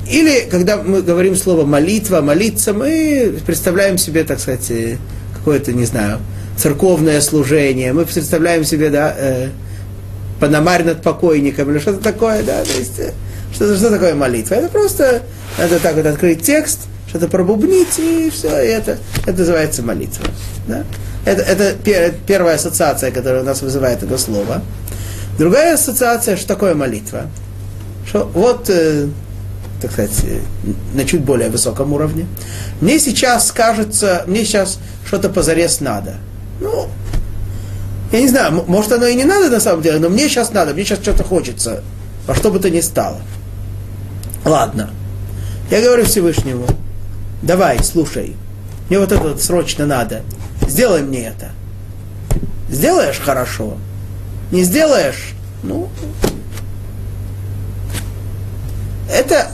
[0.10, 4.98] Или, когда мы говорим слово молитва, молиться, мы представляем себе, так сказать, э,
[5.36, 6.20] какое-то, не знаю,
[6.58, 7.92] церковное служение.
[7.92, 9.50] Мы представляем себе, да, э,
[10.40, 13.14] паномарь над покойником или что-то такое, да, то есть, э,
[13.54, 14.56] что, что такое молитва?
[14.56, 15.24] Это просто
[15.58, 20.26] надо так вот открыть текст, что-то пробубнить, и все, и это, это называется молитва.
[20.68, 20.84] Да?
[21.26, 24.62] Это, это пер, первая ассоциация, которая у нас вызывает это слово.
[25.38, 27.28] Другая ассоциация, что такое молитва?
[28.06, 29.08] Что вот э,
[29.82, 30.26] так сказать,
[30.94, 32.28] на чуть более высоком уровне.
[32.82, 36.16] Мне сейчас кажется, мне сейчас что-то позарез надо.
[36.60, 36.88] Ну,
[38.12, 40.74] я не знаю, может оно и не надо на самом деле, но мне сейчас надо,
[40.74, 41.84] мне сейчас что-то хочется,
[42.26, 43.20] во что бы то ни стало.
[44.46, 44.92] Ладно.
[45.70, 46.66] Я говорю Всевышнему,
[47.42, 48.36] давай, слушай,
[48.90, 50.22] мне вот это вот срочно надо,
[50.68, 51.52] сделай мне это.
[52.70, 53.78] Сделаешь хорошо,
[54.52, 55.34] не сделаешь,
[55.64, 55.90] ну,
[59.12, 59.52] это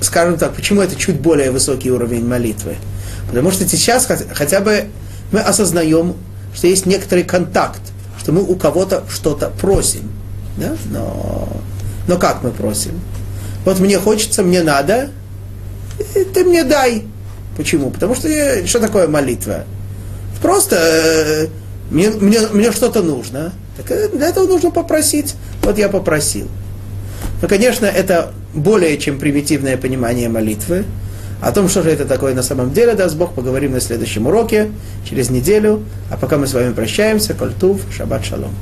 [0.00, 2.76] скажем так, почему это чуть более высокий уровень молитвы?
[3.28, 4.86] Потому что сейчас хотя бы
[5.32, 6.14] мы осознаем,
[6.54, 7.80] что есть некоторый контакт,
[8.26, 10.10] что мы у кого-то что-то просим.
[10.56, 10.76] Да?
[10.90, 11.48] Но,
[12.08, 13.00] но как мы просим?
[13.64, 15.10] Вот мне хочется, мне надо,
[16.34, 17.04] ты мне дай.
[17.56, 17.90] Почему?
[17.90, 19.62] Потому что я, что такое молитва?
[20.42, 21.46] Просто э,
[21.88, 23.52] мне, мне, мне что-то нужно.
[23.76, 25.36] Так э, для этого нужно попросить.
[25.62, 26.48] Вот я попросил.
[27.40, 30.84] Но, конечно, это более чем примитивное понимание молитвы.
[31.40, 34.70] О том, что же это такое на самом деле, даст Бог, поговорим на следующем уроке,
[35.08, 35.82] через неделю.
[36.10, 38.52] А пока мы с вами прощаемся, Кольтув, Шаббат Шалом.